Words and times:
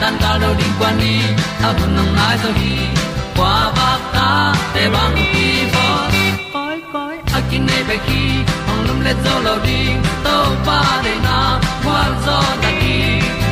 tan 0.00 0.14
cao 0.20 0.38
do 0.40 0.54
đi 0.58 0.64
qua 0.78 0.92
đi, 1.00 1.20
ta 1.62 1.72
bu 1.72 1.86
nang 1.96 2.16
mai 2.16 2.36
zo 2.42 2.50
khi 2.60 2.76
qua 3.36 3.72
ba 3.76 3.98
ta 4.14 4.54
te 4.74 4.88
bang 4.94 5.16
ki 5.32 5.48
bo 5.74 5.86
koi 6.52 6.76
koi 6.92 7.16
a 7.36 7.40
kin 7.50 7.66
nei 7.66 7.82
be 7.88 7.96
ki 8.06 8.22
ong 8.70 8.82
lum 8.88 9.00
le 9.06 9.12
zo 9.24 9.34
lo 9.46 9.54
di 9.66 9.80
to 10.24 10.36
pa 10.66 10.80
de 11.04 11.14
na 11.26 11.38
kwa 11.84 12.00
zo 12.26 12.38
ta 12.62 12.70
ki 12.80 12.96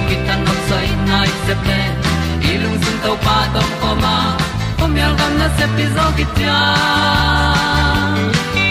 ki 0.09 0.17
tan 0.27 0.45
nok 0.47 0.59
sai 0.69 0.89
nai 1.09 1.29
se 1.47 1.55
ple 1.63 1.81
lung 2.63 2.79
sun 2.85 2.97
to 3.05 3.13
pa 3.25 3.37
tom 3.55 3.71
ko 3.81 3.91
ma. 4.03 4.17
Pom 4.79 4.97
yal 5.01 5.13
gam 5.19 5.33
na 5.41 5.49
se 5.57 5.67
pi 5.77 5.85
zo 5.97 6.07
ki 6.17 6.25
tia 6.37 6.59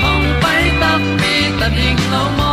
ong 0.10 0.28
pai 0.42 0.64
ta 0.82 0.92
mi 1.20 1.36
ta 1.60 1.68
ding 1.78 2.02
lo 2.14 2.24
mo 2.38 2.53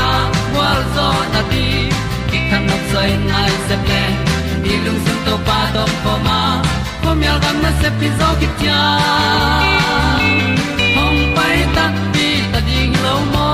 zo 0.95 1.07
na 1.33 1.41
ti 1.51 1.65
ki 2.29 2.39
kan 2.49 2.61
nok 2.69 2.83
sai 2.91 3.09
nai 3.29 3.51
se 3.67 3.75
ple 3.85 4.03
ni 4.63 4.73
lung 4.85 4.99
sun 5.05 5.19
to 5.25 5.35
pa 5.47 5.59
do 5.75 5.83
po 6.03 6.13
ma. 6.27 6.39
Po 7.03 7.09
mi 7.19 7.25
al 7.33 7.39
gam 7.43 7.57
na 7.63 7.71
se 7.81 7.89
pi 7.99 8.07
zo 8.19 8.29
ki 8.39 8.47
tia 8.59 8.79
hong 10.97 11.21
pai 11.37 11.57
ta 11.75 11.85
pi 12.13 12.27
ta 12.51 12.59
ding 12.67 12.93
lo 13.05 13.15
mo 13.33 13.49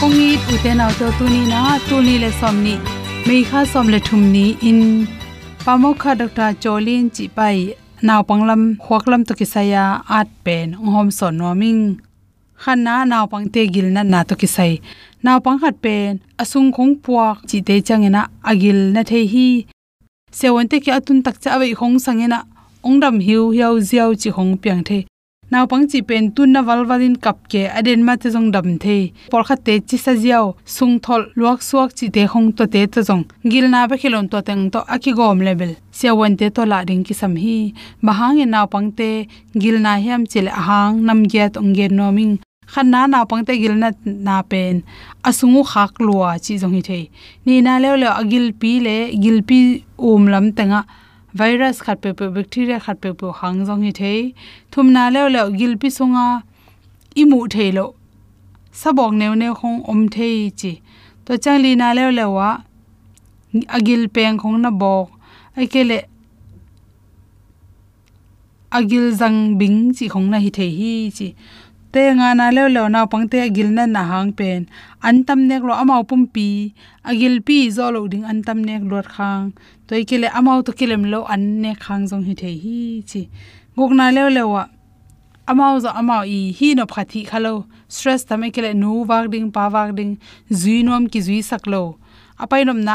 kong 0.00 0.18
i 0.26 0.30
u 0.52 0.54
te 0.64 0.72
nau 0.80 0.90
to 0.98 1.06
tu 1.18 1.24
ni 1.34 1.42
na, 1.52 1.60
tu 1.88 1.96
ni 2.06 2.14
le 2.24 2.30
som 2.40 2.56
ni. 2.66 2.74
Me 3.26 3.36
kha 3.48 3.60
som 3.72 3.86
le 3.92 3.98
thum 4.06 4.22
ni 4.34 4.46
in. 4.70 4.82
Pamokha 5.64 6.12
dr 6.20 6.50
cholin 6.62 7.04
chi 7.14 7.24
pai 7.36 7.58
naw 8.06 8.20
panglam 8.28 8.62
khwaklam 8.84 9.22
to 9.28 9.32
kisaya 9.40 9.84
at 10.18 10.28
pen 10.44 10.68
hom 10.92 11.08
son 11.18 11.34
noming 11.40 11.82
khanna 12.62 12.94
naw 13.10 13.24
pangte 13.32 13.60
gil 13.74 13.88
na 13.94 14.02
na 14.02 14.24
to 14.28 14.34
kisai 14.40 14.74
naw 15.22 15.38
pang 15.40 15.58
khat 15.58 15.74
pen, 15.82 16.20
asung 16.42 16.70
khong 16.72 16.94
puak, 17.02 17.36
chi 17.48 17.58
te 17.66 17.74
changena 17.86 18.22
agil 18.50 18.78
na 18.94 19.02
the 19.02 19.26
hi. 19.32 19.66
Sewonte 20.32 20.76
ki 20.84 20.90
atun 20.98 21.22
tak 21.24 21.36
cha 21.42 21.58
wei 21.58 21.74
khong 21.74 21.98
sangena, 22.04 22.38
ongdam 22.86 23.16
hiu 23.26 23.50
hiao 23.50 23.78
ziao 23.88 24.14
chi 24.20 24.30
hong 24.30 24.56
piang 24.62 24.84
the. 24.88 24.98
Naw 25.50 25.66
pang 25.66 25.88
chi 25.90 26.02
pen 26.08 26.30
tun 26.34 26.52
na 26.52 26.60
wal 26.62 26.82
walin 26.88 27.16
kap 27.24 27.36
ke 27.50 27.62
aden 27.78 28.04
ma 28.06 28.14
te 28.16 28.30
jong 28.34 28.50
dam 28.54 28.78
the. 28.78 29.12
Por 29.30 29.42
kha 29.48 29.56
te 29.56 29.74
chi 29.88 29.96
sa 30.04 30.12
jiao 30.22 30.54
sung 30.64 31.00
thol 31.04 31.22
luak 31.38 31.60
suak 31.68 31.90
chi 31.98 32.06
te 32.14 32.22
hong 32.32 32.52
to 32.56 32.64
te 32.74 32.86
to 32.86 33.00
jong 33.08 33.24
gil 33.50 33.66
na 33.72 33.86
ba 33.90 33.96
khilon 34.00 34.28
to 34.32 34.38
teng 34.48 34.70
to 34.72 34.78
aki 34.94 35.12
gom 35.18 35.40
level. 35.40 35.72
Se 35.90 36.08
wan 36.18 36.36
te 36.36 36.46
to 36.50 36.62
la 36.72 36.78
ring 36.88 37.02
ki 37.06 37.14
sam 37.20 37.34
hi. 37.42 37.72
Bahang 38.06 38.38
e 38.44 38.46
naw 38.54 38.66
pang 38.72 38.92
te, 38.98 39.10
gil 39.62 39.76
na 39.84 39.92
hiam 40.04 40.22
chil 40.30 40.46
ahang, 40.60 40.94
nam 41.06 41.20
ge 41.32 41.48
tong 41.54 41.72
ge 41.74 41.88
no 41.90 42.12
ming 42.68 42.74
khan 42.74 42.90
na 42.90 43.06
naw 43.06 43.24
pang 43.24 43.44
te 43.44 43.54
gil 43.62 43.74
na 43.74 43.90
na 44.04 44.42
pen 44.42 44.82
asungu 45.24 45.62
khak 45.64 46.00
lua 46.00 46.38
chi 46.38 46.58
jong 46.58 46.74
hi 46.74 46.82
the 46.88 47.10
ni 47.46 47.60
na 47.60 47.78
le 47.78 47.96
le 47.96 48.08
agil 48.20 48.52
pi 48.60 48.80
le 48.80 48.96
gil 49.22 49.42
pi 49.42 49.82
um 49.98 50.26
lam 50.26 50.52
tenga 50.52 50.84
virus 51.34 51.80
khat 51.82 52.00
pe 52.02 52.12
pe 52.12 52.28
bacteria 52.28 52.78
khat 52.78 52.96
pe 53.02 53.12
pe 53.12 53.26
hang 53.40 53.58
jong 53.66 53.82
hi 53.86 53.92
the 54.00 54.32
thum 54.70 54.92
na 54.92 55.08
le 55.10 55.28
le 55.34 55.50
gil 55.58 55.76
pi 55.80 55.88
sunga 55.88 56.42
imu 57.14 57.48
theilo 57.48 57.86
sabok 58.72 59.12
new 59.12 59.34
new 59.34 59.54
khong 59.54 59.78
om 59.90 60.08
thei 60.08 60.50
chi 60.60 60.72
to 61.24 61.32
changli 61.44 61.72
na 61.76 61.92
le 61.92 62.10
le 62.18 62.24
wa 62.36 62.48
agil 63.76 64.08
peng 64.14 64.38
khong 64.38 64.58
na 64.64 64.70
bok 64.70 65.08
ai 65.56 65.66
ke 65.72 65.82
le 65.90 65.98
agil 68.78 69.06
zang 69.20 69.38
bing 69.58 69.78
chi 69.96 70.08
khong 70.12 70.28
na 70.32 70.38
hi 70.44 70.50
the 70.58 70.66
hi 70.78 70.92
chi 71.18 71.28
te 71.92 72.02
nga 72.18 72.34
na 72.38 72.46
le 72.56 72.68
lo 72.76 72.84
na 72.88 73.06
pang 73.06 73.26
te 73.32 73.38
agil 73.46 73.68
na 73.76 73.84
na 73.86 74.02
hang 74.10 74.32
pen. 74.38 74.68
An 75.02 75.24
tam 75.26 75.40
nek 75.48 75.62
lo 75.68 75.72
amau 75.82 76.02
pum 76.08 76.26
pi. 76.34 76.74
Agil 77.10 77.40
pi 77.46 77.70
zo 77.76 77.90
lo 77.94 78.00
ding 78.12 78.24
an 78.30 78.42
tam 78.46 78.58
nek 78.68 78.82
lot 78.90 79.06
khang. 79.16 79.52
Toy 79.86 80.02
kile 80.08 80.28
amau 80.38 80.58
to 80.66 80.72
kilem 80.78 81.04
lo 81.12 81.20
an 81.32 81.62
ne 81.62 81.72
khang 81.84 82.04
jong 82.10 82.24
hi 82.28 82.34
the 82.40 82.50
hi 82.64 82.78
chi. 83.10 83.22
Gok 83.76 83.92
na 83.98 84.10
le 84.16 84.28
le 84.36 84.42
wa. 84.52 84.64
Amau 85.50 85.74
zo 85.84 85.90
amau 86.00 86.22
i 86.36 86.52
hi 86.58 86.68
no 86.78 86.84
phathi 86.92 87.20
khalo 87.30 87.54
stress 87.88 88.24
tame 88.28 88.48
kile 88.54 88.70
nu 88.82 89.04
wak 89.08 89.30
ding, 89.32 89.48
pa 89.50 89.68
wak 89.74 89.90
ding. 89.98 90.12
Zui 90.60 90.84
nom 90.84 91.08
ki 91.12 91.20
zui 91.26 91.40
sak 91.50 91.66
lo. 91.66 91.96
Apai 92.38 92.62
nom 92.64 92.80
na, 92.88 92.94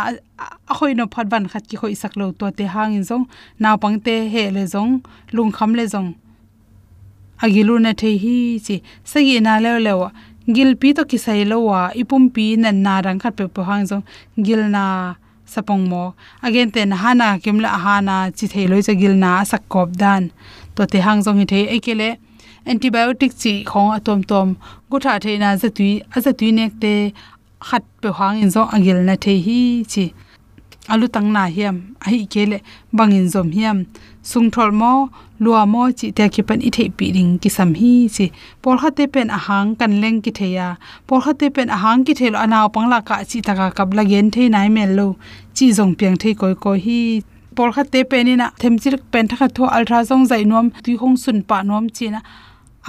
a 0.72 0.74
khoi 0.78 0.94
no 0.94 1.06
phat 1.14 1.28
ban 1.32 1.50
khat 1.52 1.64
ki 1.70 1.76
khoi 1.82 1.96
sak 2.02 2.14
lo. 2.16 2.32
To 2.40 2.52
te 2.52 2.64
hang 2.64 2.94
in 2.94 3.04
zong. 3.10 3.26
Na 3.60 3.76
pang 3.76 3.98
te 4.06 4.30
he 4.34 4.52
le 4.52 4.64
zong. 4.74 5.02
Lung 5.36 5.52
kham 5.52 5.74
le 5.74 5.86
zong 5.94 6.14
agilu 7.44 7.76
na 7.86 7.92
the 8.02 8.12
hi 8.24 8.38
chi 8.66 8.76
sagi 9.12 9.40
na 9.48 9.54
le 9.64 9.72
le 9.86 9.94
wa 10.02 10.10
gil 10.56 10.72
pi 10.82 10.94
to 10.98 11.04
ki 11.12 11.18
sai 11.26 11.42
lo 11.52 11.58
wa 11.70 11.82
ipum 12.02 12.24
pi 12.36 12.46
na 12.64 12.72
na 12.86 12.94
rang 13.06 13.20
khat 13.24 13.34
pe 13.40 13.46
pohang 13.56 13.84
hang 13.90 14.04
gil 14.46 14.64
na 14.76 14.84
sapong 15.54 15.84
mo 15.92 16.04
again 16.48 16.72
ten 16.76 16.92
hana 17.02 17.28
kimla 17.44 17.72
hana 17.86 18.18
chi 18.38 18.46
thei 18.54 18.66
loi 18.72 18.82
cha 18.88 18.94
gil 19.02 19.16
na 19.24 19.32
sak 19.52 19.64
kop 19.74 19.90
dan 20.02 20.24
to 20.76 20.82
te 20.92 21.00
hang 21.06 21.20
zong 21.26 21.40
hi 21.42 21.46
thei 21.52 21.64
ekele 21.76 22.10
antibiotic 22.72 23.32
chi 23.42 23.54
khong 23.72 23.92
atom 23.98 24.20
tom 24.32 24.48
gu 24.90 24.98
tha 25.06 25.14
the 25.24 25.38
na 25.44 25.50
za 25.62 25.70
tui 25.78 25.92
a 26.16 26.18
za 26.26 26.32
tui 26.40 26.52
nek 26.58 26.72
te 26.84 26.94
khat 27.68 27.84
pe 28.02 28.10
hang 28.20 28.36
in 28.44 28.50
zo 28.56 28.62
agil 28.76 29.00
na 29.08 29.16
thei 29.24 29.38
hi 29.48 29.60
chi 29.94 30.06
alu 30.94 31.08
tang 31.16 31.30
na 31.36 31.44
hiam 31.56 31.76
a 32.04 32.08
hi 32.14 32.20
kele 32.34 32.58
bangin 32.98 33.28
zom 33.34 33.48
hiam 33.58 33.78
sung 34.32 34.48
thol 34.54 34.72
mo 34.82 34.92
lua 35.46 35.62
mo 35.74 35.82
chi 36.00 36.08
te 36.18 36.26
ki 36.34 36.42
pan 36.48 36.60
i 36.68 36.70
thei 36.76 36.90
pi 36.98 37.06
ring 37.16 37.34
ki 37.42 37.50
sam 37.58 37.70
hi 37.80 37.94
chi 38.16 38.26
por 38.64 38.76
ha 38.82 38.90
te 38.98 39.06
pen 39.14 39.30
a 39.38 39.40
kan 39.80 39.94
leng 40.04 40.20
ki 40.26 40.32
theya 40.40 40.68
por 41.08 41.20
ha 41.26 41.32
te 41.40 41.48
pen 41.56 41.70
a 41.76 41.78
ki 42.06 42.14
thelo 42.20 42.38
anaw 42.46 42.66
pangla 42.76 43.00
ka 43.08 43.16
chi 43.30 43.40
taka 43.48 43.68
kap 43.78 43.90
la 43.98 44.04
gen 44.12 44.28
thei 44.36 44.48
nai 44.56 44.70
mel 44.76 44.92
lo 45.00 45.08
chi 45.56 45.66
zong 45.78 45.94
piang 46.00 46.18
thei 46.22 46.34
koi 46.42 46.56
ko 46.64 46.72
hi 46.86 47.00
por 47.56 47.70
kha 47.76 47.84
te 47.94 48.00
penina 48.12 48.48
themchir 48.62 48.96
pen 49.12 49.26
tha 49.30 49.36
kha 49.42 49.48
tho 49.56 49.64
ultra 49.78 50.00
zong 50.10 50.26
zai 50.32 50.44
nom 50.52 50.66
tui 50.84 50.96
hong 51.02 51.18
sun 51.24 51.38
pa 51.50 51.58
nom 51.70 51.86
chi 51.96 52.06
na 52.14 52.20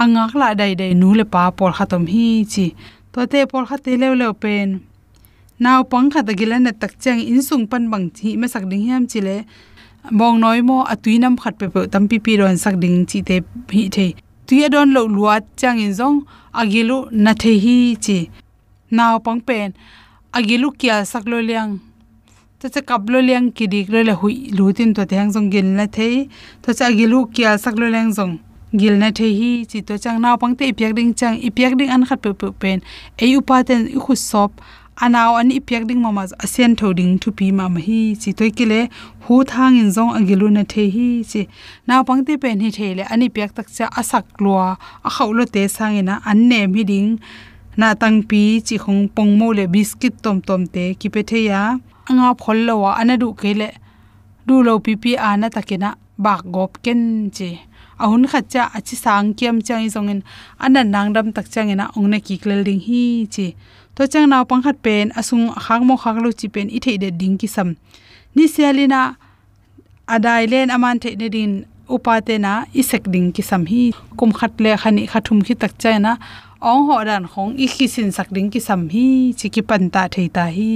angak 0.01 0.33
la 0.41 0.49
dai 0.59 0.73
dai 0.81 0.91
nu 1.01 1.09
le 1.19 1.25
pa 1.33 1.43
por 1.57 1.71
kha 1.77 1.85
tom 1.91 2.03
hi 2.13 2.27
chi 2.53 2.65
to 3.13 3.19
te 3.31 3.39
por 3.51 3.63
kha 3.69 3.77
te 3.85 3.91
le 4.01 4.07
le 4.21 4.27
pen 4.43 4.69
naw 5.63 5.79
pang 5.91 6.07
kha 6.13 6.21
da 6.27 6.33
gilan 6.39 6.61
na 6.67 6.71
tak 6.81 6.93
chang 7.03 7.21
in 7.31 7.41
sung 7.47 7.65
pan 7.71 7.83
bang 7.91 8.07
chi 8.17 8.29
ma 8.41 8.47
sak 8.53 8.63
ding 8.69 8.83
hiam 8.87 9.03
chi 9.11 9.19
le 9.27 9.35
bong 10.11 10.39
noi 10.39 10.61
mo 10.61 10.83
atui 10.83 11.19
nam 11.19 11.37
khat 11.37 11.57
pe 11.59 11.67
pe 11.73 11.87
tam 11.87 12.07
pi 12.07 12.17
pi 12.19 12.37
ron 12.37 12.57
sak 12.57 12.75
ding 12.81 13.05
chi 13.05 13.21
te 13.21 13.41
hi 13.71 13.89
the. 13.89 14.15
Tui 14.47 14.63
adon 14.65 14.93
lo 14.93 15.07
luat 15.07 15.43
chang 15.57 15.79
in 15.79 15.93
zong, 15.99 16.17
agilu 16.53 16.97
na 17.11 17.33
the 17.33 17.53
hi 17.63 17.95
chi. 18.05 18.29
Naw 18.91 19.19
pang 19.25 19.41
pen, 19.41 19.73
agilu 20.33 20.69
kya 20.79 21.05
sak 21.05 21.25
lo 21.25 21.39
liang. 21.41 21.79
Ta 22.59 22.69
cha 22.69 22.81
kap 22.81 23.09
lo 23.09 23.19
liang 23.19 23.51
ki 23.51 23.65
dik 23.67 23.89
lo 23.89 24.01
le 24.01 24.13
hui 24.13 24.51
lu 24.57 24.73
tin 24.73 24.93
to 24.93 25.05
te 25.05 25.15
hang 25.15 25.31
zong 25.31 25.49
gil 25.51 25.65
na 25.65 25.85
the. 25.87 26.29
To 26.61 26.73
cha 26.73 26.85
agilu 26.91 27.25
kya 27.35 27.57
sak 27.57 27.75
lo 27.81 27.87
liang 27.89 28.11
zong 28.17 28.37
gil 28.79 28.95
na 29.01 29.09
the 29.11 29.27
hi 29.39 29.65
chi. 29.69 29.81
To 29.81 29.97
chang 29.97 30.21
naw 30.21 30.37
pang 30.37 30.55
te 30.55 30.71
ipyak 30.71 30.95
ding 30.95 31.13
chang 31.13 31.35
ipyak 31.41 31.77
ding 31.79 31.89
an 31.89 32.05
khat 32.05 32.21
pe 32.21 32.33
pe 32.33 32.47
pen. 32.61 32.81
Ei 33.17 33.35
upa 33.37 33.63
ten, 33.63 33.87
i 33.87 33.97
khu 33.97 34.15
sop 34.15 34.51
anaw 35.03 35.31
ani 35.39 35.53
ipyak 35.59 35.83
ding 35.89 36.01
mama 36.05 36.23
asian 36.45 36.71
thoding 36.79 37.13
thu 37.21 37.29
pi 37.37 37.51
ma 37.57 37.65
ma 37.73 37.79
hi 37.87 37.99
chi 38.21 38.31
toy 38.39 38.51
kile 38.57 38.79
hu 39.25 39.35
thang 39.51 39.75
in 39.81 39.89
zong 39.95 40.11
agilu 40.17 40.47
na 40.57 40.63
the 40.71 40.83
hi 40.95 41.07
chi 41.31 41.41
naw 41.87 42.01
pangte 42.07 42.33
pen 42.41 42.59
hi 42.63 42.69
thele 42.77 43.03
ani 43.13 43.27
pyak 43.35 43.51
tak 43.57 43.67
cha 43.75 43.85
asak 43.99 44.25
lwa 44.43 44.67
a 45.07 45.09
khawlo 45.15 45.43
te 45.53 45.61
sangena 45.75 46.15
an 46.29 46.39
ne 46.49 46.59
mi 46.73 46.83
ding. 46.91 47.11
Na 47.77 47.91
tang 48.01 48.23
pi 48.29 48.41
chi 48.67 48.75
khong 48.83 49.11
pong 49.15 49.31
mo 49.39 49.47
le 49.51 49.67
biscuit 49.67 50.15
tom 50.23 50.37
tom 50.47 50.61
te 50.73 50.83
ki 50.99 51.07
pe 51.13 51.21
the 51.29 51.39
ya. 51.51 51.61
Anga 52.09 52.31
phol 52.41 52.57
lo 52.67 52.73
wa 52.83 52.91
anadu 53.01 53.35
kele 53.41 53.69
du 54.47 54.63
lo 54.67 54.73
pi 54.85 54.93
pi 55.01 55.11
ana 55.29 55.47
takena 55.55 55.89
bak 56.25 56.41
gop 56.55 56.71
ken 56.85 57.01
chi. 57.35 57.49
Ahun 57.99 58.23
khacha 58.31 58.63
achi 58.77 58.95
sang 59.03 59.27
kiam 59.37 59.59
chang 59.67 59.83
i 59.87 59.89
zongin 59.95 60.21
anan 60.65 60.87
nangdam 60.93 61.27
tak 61.35 61.47
changena 61.53 61.85
ongne 61.97 62.19
ki 62.25 62.35
klel 62.43 62.61
ding 62.67 62.79
hi 62.87 63.01
chi 63.33 63.47
to 63.95 64.03
chang 64.11 64.27
naw 64.31 64.43
pang 64.49 64.61
khat 64.65 64.77
pen, 64.85 65.05
asung 65.19 65.45
khang 65.65 65.83
mo 65.87 65.95
khak 66.03 66.17
lo 66.23 66.29
chi 66.39 66.47
pen, 66.53 66.67
i 66.77 66.79
thei 66.83 66.97
de 67.03 67.09
ding 67.19 67.35
ki 67.41 67.47
sam. 67.55 67.69
Ni 68.35 68.45
sialina 68.53 69.01
adai 70.13 70.43
len 70.51 70.67
aman 70.75 70.99
the 70.99 71.15
ne 71.15 71.27
din 71.35 71.53
upate 71.93 72.35
na 72.45 72.53
isek 72.79 73.03
ding 73.13 73.31
ki 73.35 73.43
sam. 73.49 73.63
Hi 73.71 73.83
kum 74.17 74.31
khat 74.39 74.53
le 74.63 74.71
khani 74.81 75.03
khathum 75.11 75.39
khi 75.45 75.53
tak 75.61 75.73
chai 75.81 75.97
na, 76.05 76.11
ong 76.61 76.83
ho 76.87 76.95
dan 77.09 77.23
khong 77.31 77.51
i 77.63 77.67
khi 77.73 77.87
sin 77.93 78.09
sak 78.17 78.27
ding 78.35 78.49
ki 78.53 78.59
sam. 78.67 78.81
Hi 78.93 79.07
chi 79.39 79.47
ki 79.53 79.61
pan 79.69 79.83
ta 79.93 80.01
thei 80.13 80.27
ta 80.35 80.45
hi. 80.55 80.71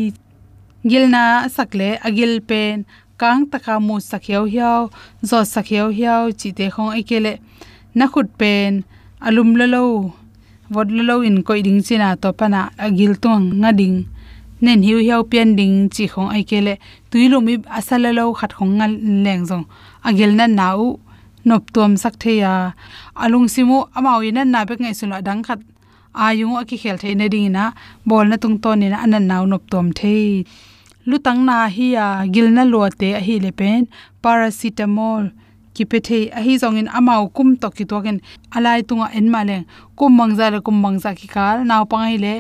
Gilna 0.89 1.23
sakle 1.55 1.89
agil 2.07 2.33
pen, 2.49 2.75
kang 3.21 3.41
taka 3.51 3.73
mu 3.87 3.95
sakhiau 4.09 4.43
hiao 4.53 4.81
zo 5.29 5.39
sakhiau 5.53 5.87
hiao 5.97 6.23
chi 6.39 6.49
te 6.57 6.65
khong 6.75 6.91
ikele 7.01 7.33
na 7.97 8.05
khut 8.11 8.27
pen, 8.39 8.71
alum 9.27 9.49
lo 9.59 9.65
lo 9.75 9.85
vod 10.73 10.87
lo 10.91 11.15
in 11.27 11.37
koi 11.47 11.61
ding 11.65 11.81
china 11.87 12.15
to 12.21 12.29
pana 12.39 12.61
agil 12.85 13.13
tong 13.23 13.45
nga 13.61 13.71
ding. 13.79 13.97
Nen 14.61 14.79
hiu 14.87 14.97
hiu 15.07 15.23
pian 15.31 15.49
ding 15.59 15.75
chi 15.93 16.03
khong 16.11 16.29
aikele 16.35 16.73
tuilumi 17.09 17.53
asala 17.77 18.09
lo 18.17 18.23
khat 18.39 18.51
khong 18.57 18.73
ngal 18.77 18.93
leng 19.23 19.43
jong 19.49 19.65
agil 20.07 20.31
na 20.39 20.45
nau 20.59 20.99
nop 21.47 21.63
tom 21.73 21.91
sak 22.01 22.15
theya. 22.21 22.53
Alung 23.23 23.47
simu 23.53 23.77
amau 23.97 24.19
ina 24.29 24.41
na 24.45 24.65
bek 24.67 24.79
ngai 24.81 24.95
sula 24.99 25.17
dang 25.27 25.41
khat. 25.47 25.59
Ayung 26.13 26.57
aki 26.61 26.77
khel 26.81 26.97
the 27.01 27.15
ne 27.15 27.29
ding 27.29 27.51
na, 27.51 27.71
bol 28.05 28.25
na 28.25 28.35
tung 28.41 28.57
ton 28.63 28.79
ni 28.79 28.87
na 28.89 28.97
anan 29.05 29.25
nau 29.31 29.43
nop 29.45 29.63
tom 29.71 29.87
the 29.97 30.45
lutang 31.09 31.45
na 31.47 31.69
hi 31.75 31.87
ya 31.95 32.05
gilna 32.33 32.63
lo 32.71 32.89
te 32.99 33.13
a 33.19 33.21
hi 33.27 33.35
le 33.39 33.51
pen. 33.59 33.87
Paracetamol 34.23 35.23
ki 35.79 35.85
pethe 35.91 36.19
a 36.37 36.43
hi 36.45 36.53
zong 36.61 36.79
amau 36.97 37.23
kum 37.35 37.49
to 37.61 37.67
ki 37.77 37.85
togen 37.91 38.17
alai 38.55 38.79
tunga 38.87 39.07
en 39.17 39.27
male 39.33 39.57
kum 39.97 40.11
mangza 40.19 40.51
le 40.53 40.59
kum 40.65 40.77
mangza 40.83 41.15
ki 41.19 41.27
kal 41.35 41.57
naw 41.69 41.83
pangai 41.91 42.17
le 42.25 42.33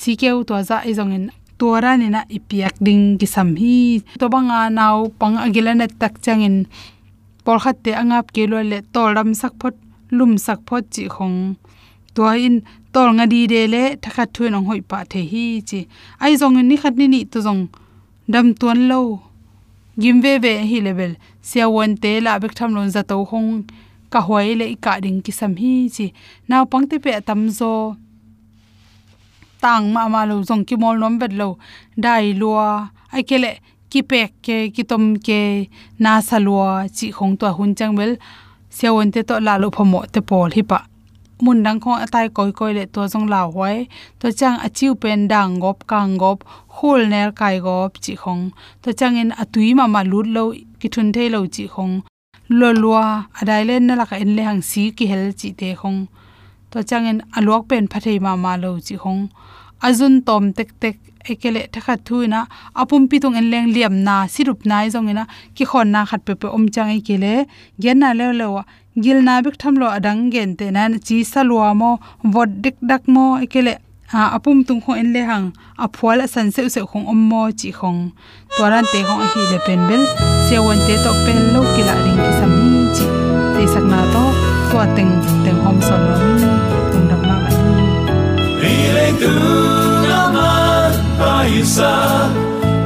chikeu 0.00 0.38
to 0.48 0.54
za 0.68 0.76
i 0.90 0.92
zongin 0.98 1.24
tora 1.62 1.94
ni 2.00 2.08
na 2.10 2.20
ipiak 2.36 2.74
ding 2.86 3.04
ki 3.20 3.26
sam 3.34 3.54
hi. 3.60 4.02
To 4.20 4.26
banga 4.34 4.66
naw 4.78 4.96
pang 5.20 5.36
agila 5.44 5.72
na 5.78 5.86
tak 6.00 6.14
changin 6.24 6.56
por 7.44 7.58
khat 7.62 7.76
te 7.84 7.90
angap 8.02 8.26
ke 8.34 8.42
lo 8.50 8.58
le 8.70 8.78
tolam 8.94 9.30
sak 9.40 9.54
phot, 9.60 9.76
lum 10.18 10.32
sak 10.46 10.58
phot 10.66 10.84
chi 10.94 11.04
khong. 11.14 11.38
To 12.14 12.22
in 12.46 12.56
tol 12.92 13.08
nga 13.16 13.24
di 13.32 13.40
de 13.52 13.60
le 13.74 13.82
thakha 14.02 14.24
thu 14.34 14.42
nong 14.50 14.66
hoi 14.68 14.82
pa 14.90 14.98
the 15.10 15.20
hi 15.30 15.44
chi. 15.68 15.80
Ai 16.24 16.32
zongin 16.40 16.66
ni 16.70 16.76
khat 16.82 16.94
ni 17.00 17.06
ni 17.14 17.20
to 17.32 17.38
zong 17.46 17.62
dam 18.32 18.46
tuan 18.60 18.80
lo 18.90 19.00
gim 20.00 20.20
ve 20.22 20.38
hi 20.70 20.80
level. 20.80 21.12
Sia 21.42 21.68
won 21.68 21.96
te 22.02 22.20
la 22.20 22.38
bek 22.38 22.54
tham 22.54 22.74
lon 22.74 22.90
za 22.90 23.02
to 23.02 23.24
hong 23.30 23.64
ka 24.12 24.20
hoi 24.20 24.54
le 24.60 24.66
ka 24.84 25.00
ding 25.04 25.20
ki 25.24 25.32
sam 25.32 25.56
hi 25.56 25.72
chi. 25.94 26.06
Naw 26.48 26.64
pang 26.70 26.86
te 26.90 26.96
pe 27.04 27.20
tam 27.28 27.48
zo. 27.58 27.72
Tang 29.62 29.92
ma 29.94 30.08
ma 30.08 30.24
lo 30.30 30.42
zong 30.48 30.64
ki 30.68 30.76
mol 30.82 30.96
nom 31.02 31.18
bet 31.18 31.32
lo. 31.40 31.48
Dai 32.04 32.32
lua. 32.40 32.68
Ai 33.12 33.22
kele 33.22 33.50
ki 33.90 34.00
pek 34.10 34.30
ke, 34.46 34.56
ki 34.74 34.82
tom 34.90 35.04
ke, 35.26 35.68
na 35.98 36.20
sa 36.28 36.38
lua 36.46 36.88
chi 36.96 37.06
hong 37.18 37.36
to 37.40 37.46
hun 37.56 37.74
chang 37.78 37.94
bel 37.98 38.16
sia 38.76 38.90
won 38.96 39.10
te 39.14 39.20
to 39.28 39.34
la 39.46 39.54
lo 39.62 39.68
phomo 39.76 40.00
te 40.12 40.20
pol 40.28 40.50
hi 40.56 40.62
pa 40.70 40.78
mun 41.44 41.58
dang 41.64 41.78
khong 41.82 41.98
atai 42.04 42.26
koi 42.36 42.50
koi 42.58 42.72
le 42.78 42.84
to 42.94 43.00
jong 43.12 43.26
law 43.32 43.46
hoi 43.56 43.76
to 44.20 44.26
chang 44.38 44.56
achiu 44.66 44.94
pen 45.02 45.20
dang 45.32 45.52
gop, 45.62 45.78
kang 45.90 46.12
gop, 46.22 46.38
khul 46.74 47.00
ner 47.12 47.28
kai 47.40 47.56
gop 47.66 47.92
chi 48.04 48.14
khong. 48.22 48.42
To 48.82 48.88
chang 48.98 49.16
in 49.22 49.30
atui 49.42 49.74
ma 49.78 49.86
ma 49.94 50.00
lut 50.10 50.26
lo 50.36 50.44
ki 50.80 50.88
thun 50.94 51.08
thei 51.14 51.28
lo 51.34 51.40
chi 51.54 51.64
khong. 51.74 51.94
Lo 52.58 52.68
lua 52.82 53.04
adai 53.40 53.62
len 53.68 53.82
na 53.86 53.94
la 54.00 54.04
ka 54.10 54.16
en 54.24 54.30
le 54.36 54.42
hang 54.48 54.62
si 54.70 54.82
ki 54.96 55.04
hel 55.10 55.24
chi 55.40 55.48
te 55.60 55.68
khong. 55.80 56.00
To 56.70 56.78
chang 56.88 57.06
in 57.10 57.18
alok 57.36 57.62
pen 57.70 57.84
phathei 57.92 58.18
ma 58.26 58.32
ma 58.44 58.52
lo 58.62 58.70
chi 58.86 58.96
khong. 59.02 59.22
Azun 59.86 60.14
tom 60.26 60.44
tek 60.56 60.70
tek 60.82 60.96
ekele 61.30 61.62
thakha 61.72 61.96
thuina. 62.06 62.46
Apum 62.74 63.08
pi 63.10 63.18
tong 63.18 63.36
enleng 63.40 63.68
liam 63.74 63.94
na, 64.06 64.26
sirup 64.26 64.64
nai 64.64 64.86
e 64.86 64.90
zongina 64.94 65.24
ki 65.56 65.64
khon 65.70 65.88
na 65.94 66.04
khat 66.04 66.24
pe 66.26 66.34
pe 66.34 66.48
om 66.56 66.64
chang 66.74 66.90
ekele 66.98 67.46
gen 67.80 67.98
na 68.00 68.12
le 68.18 68.26
lewa 68.40 68.62
gil 69.00 69.18
na 69.26 69.40
bik 69.44 69.56
tham 69.60 69.74
lo 69.80 69.86
adang 69.96 70.30
gen 70.32 70.56
te 70.58 70.66
na 70.70 70.82
chi 71.06 71.16
salwa 71.32 71.74
mo, 71.80 71.90
vod 72.24 72.50
dik 72.62 72.76
dak 72.90 73.02
mo, 73.14 73.24
ekele, 73.44 73.74
a, 74.12 74.20
apum 74.36 74.58
tung 74.66 74.80
kho 74.84 74.92
en 75.00 75.08
le 75.14 75.22
hang. 75.30 75.46
A 75.78 75.86
phwal 75.88 76.20
a 76.24 76.26
san 76.28 76.50
se 76.54 76.68
se 76.74 76.80
khong 76.90 77.06
om 77.12 77.20
mo 77.30 77.40
chi 77.60 77.70
khong. 77.78 78.00
Toran 78.56 78.84
te 78.92 78.98
khong 79.08 79.24
hi 79.32 79.42
le 79.52 79.58
pen 79.66 79.80
bel. 79.88 80.02
Se 80.46 80.56
won 80.64 80.78
te 80.86 80.94
to 81.04 81.10
pen 81.24 81.40
lo 81.54 81.60
ki 81.74 81.82
la 81.88 81.94
ring 82.04 82.20
ki 82.24 82.32
sam 82.40 82.52
chi. 82.94 83.06
Te 83.54 83.62
sak 83.74 83.84
na 83.92 84.00
to 84.12 84.22
to 84.70 84.78
teng 84.96 85.12
teng 85.44 85.58
hom 85.64 85.78
son 85.88 86.00
lo 86.08 86.16
mi. 86.40 86.50
Tung 86.92 87.06
dam 87.10 87.20
ma 87.28 87.36
ba 87.42 87.50
ni 87.56 87.62
ta 91.18 91.44
isa 91.54 92.28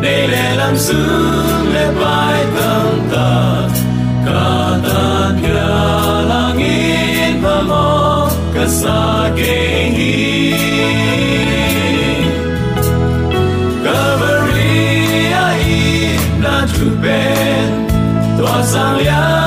để 0.03 0.27
lẽ 0.27 0.57
làm 0.57 0.77
giữ 0.77 1.05
lẽ 1.75 1.91
bài 2.01 2.45
tâm 2.57 3.01
ta. 3.13 3.69
Cả 4.27 4.79
ta 4.89 5.31
kia 5.43 5.69
là 6.29 6.53
nghìn 6.57 7.43
và 7.43 7.63
mò 7.69 8.29
cả 8.55 8.67
xa 8.69 9.31
kê 9.37 9.91
hi. 9.97 10.53
Calvary 13.85 15.33
ai 15.33 15.65
na 16.43 16.67
chu 16.75 16.87
bên, 17.03 17.89
toa 18.39 18.63
sang 18.63 18.97
liang 18.97 19.46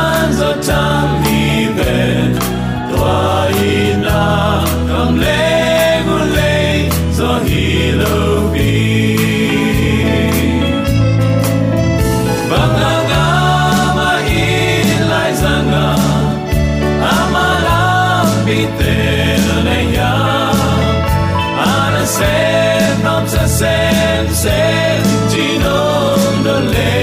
sem 24.42 25.04
sem 25.32 26.56
le 26.74 26.94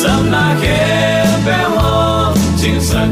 Sam 0.00 0.24
ke 0.62 0.80
pe 1.46 1.58
ho 1.74 1.92
Ching 2.60 2.80
sa 2.88 3.02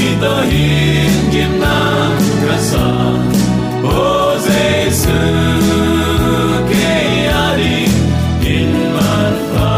I 0.00 0.02
to 0.22 0.34
hin 0.50 1.16
kim 1.32 1.52
na 1.62 1.78
ka 2.44 2.56
sa 2.68 2.86
O 3.94 4.04
Giêsu 4.44 5.22
ke 6.70 6.92
ari 7.46 7.80
in 8.54 8.72
man 8.94 9.34
pa 9.56 9.74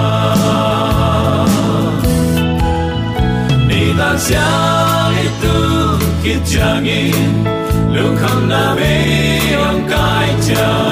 Ni 3.69 3.83
ta 3.99 4.11
xiang 4.27 5.03
changin 6.53 7.51
lương 7.94 8.16
kham 8.16 8.49
na 8.49 8.75
be 8.75 9.38
ông 9.56 9.88
cai 9.90 10.34
trời. 10.46 10.91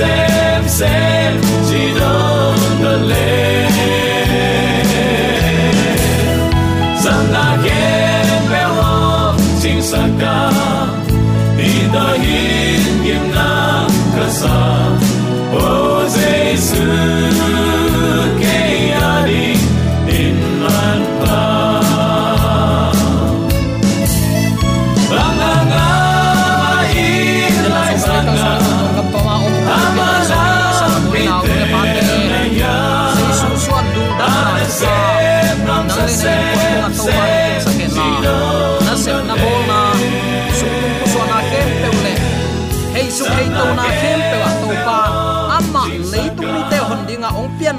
Nom 0.00 0.66
sa 0.66 1.13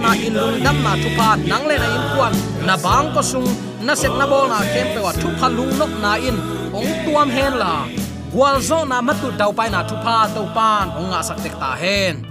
na 0.06 0.14
in 0.14 0.38
lung 0.38 0.58
dam 0.62 0.78
na 0.86 0.94
thu 1.02 1.10
pa 1.18 1.30
nang 1.50 1.66
le 1.70 1.76
na 1.82 1.88
in 1.98 2.06
kwan 2.14 2.34
na 2.68 2.76
bang 2.86 3.10
ko 3.16 3.22
sung, 3.32 3.50
na 3.82 3.94
set 3.98 4.14
na 4.20 4.26
bol 4.30 4.46
na 4.54 4.62
kem 4.74 4.88
pe 4.94 5.00
wa 5.06 5.12
thu 5.22 5.30
pa 5.40 5.48
lung 5.58 5.74
nok 5.82 5.94
na 6.04 6.12
in. 6.22 6.38
Ong 6.78 6.92
tuam 7.06 7.30
hen 7.36 7.54
la. 7.62 7.90
Gwal 8.30 8.58
zo 8.68 8.86
na 8.92 8.98
matu 9.08 9.34
dau 9.40 9.52
pai 9.58 9.70
na 9.74 9.82
thu 9.90 9.96
pa 10.06 10.30
to 10.36 10.44
pan. 10.56 10.86
Ong 10.98 11.10
nga 11.10 11.22
sak 11.28 11.42
tek 11.42 11.56
ta 11.62 11.72
hen. 11.82 12.22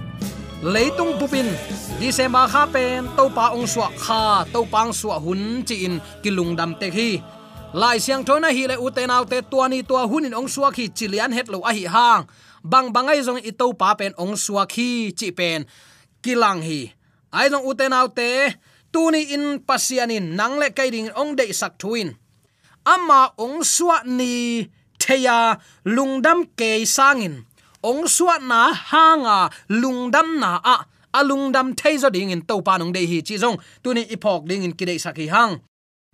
Leitung 0.63 1.19
pupin 1.19 1.47
December 1.99 2.47
kha 2.53 2.63
pen 2.73 3.11
to 3.17 3.25
pa 3.37 3.45
ong 3.55 3.67
suwa 3.67 3.89
kha 4.03 4.23
to 4.53 4.61
pang 4.73 4.91
suwa 4.99 5.19
hun 5.25 5.41
chi 5.67 5.75
in 5.87 5.95
kilung 6.23 6.55
dam 6.59 6.71
te 6.79 6.87
hi. 6.97 7.11
Lai 7.81 7.97
siang 7.99 8.23
thona 8.27 8.49
hi 8.55 8.63
le 8.71 8.75
uten 8.85 9.11
autte 9.11 9.37
tuani 9.51 9.83
tua 9.89 10.03
hunin 10.11 10.37
ong 10.39 10.47
suwa 10.53 10.69
khi 10.75 10.85
chilian 10.97 11.35
het 11.35 11.47
lo 11.53 11.59
a 11.69 11.71
hi 11.75 11.83
hang. 11.95 12.23
Bang 12.71 12.87
bangai 12.95 13.19
zong 13.27 13.43
itau 13.49 13.71
pa 13.81 13.89
pen 13.99 14.13
ong 14.23 14.33
suwa 14.43 14.63
khi 14.73 15.11
chi 15.19 15.27
pen 15.39 15.59
kilang 16.23 16.63
hi 16.63 16.94
ai 17.35 17.47
zong 17.51 17.65
uten 17.69 17.93
autte 17.99 18.55
tuni 18.93 19.21
in 19.35 19.59
pasianin 19.67 20.25
nang 20.39 20.55
le 20.61 20.67
kai 20.77 20.89
ding 20.95 21.09
ong 21.21 21.35
dei 21.39 21.51
sak 21.51 21.73
thuin. 21.81 22.09
Ama 22.93 23.35
ong 23.43 23.59
suwa 23.73 23.97
ni 24.17 24.63
theya 25.01 25.59
lungdam 25.95 26.39
ke 26.59 26.69
sangin. 26.87 27.43
Ong 27.83 28.07
suwa 28.15 28.35
na 28.39 28.71
hanga 28.73 29.49
lungdam 29.81 30.39
na 30.41 30.51
a. 30.63 30.77
Alungdam 31.15 31.67
theizo 31.79 32.09
ding 32.11 32.31
in 32.35 32.43
topa 32.43 32.73
nong 32.77 32.91
dei 32.95 33.05
hi 33.11 33.19
chi 33.27 33.35
zong. 33.43 33.57
Tuni 33.83 34.03
ipok 34.15 34.41
ding 34.49 34.63
in 34.63 34.73
kidei 34.77 34.99
sakhi 34.99 35.27
hang. 35.33 35.53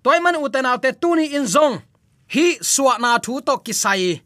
Toy 0.03 0.19
man 0.23 0.41
uten 0.41 0.69
autte 0.69 0.89
tuni 1.01 1.25
in 1.37 1.45
zong. 1.45 1.75
Hi 2.33 2.45
suwa 2.61 2.93
na 3.03 3.19
thu 3.25 3.41
to 3.45 3.57
kisai 3.65 4.21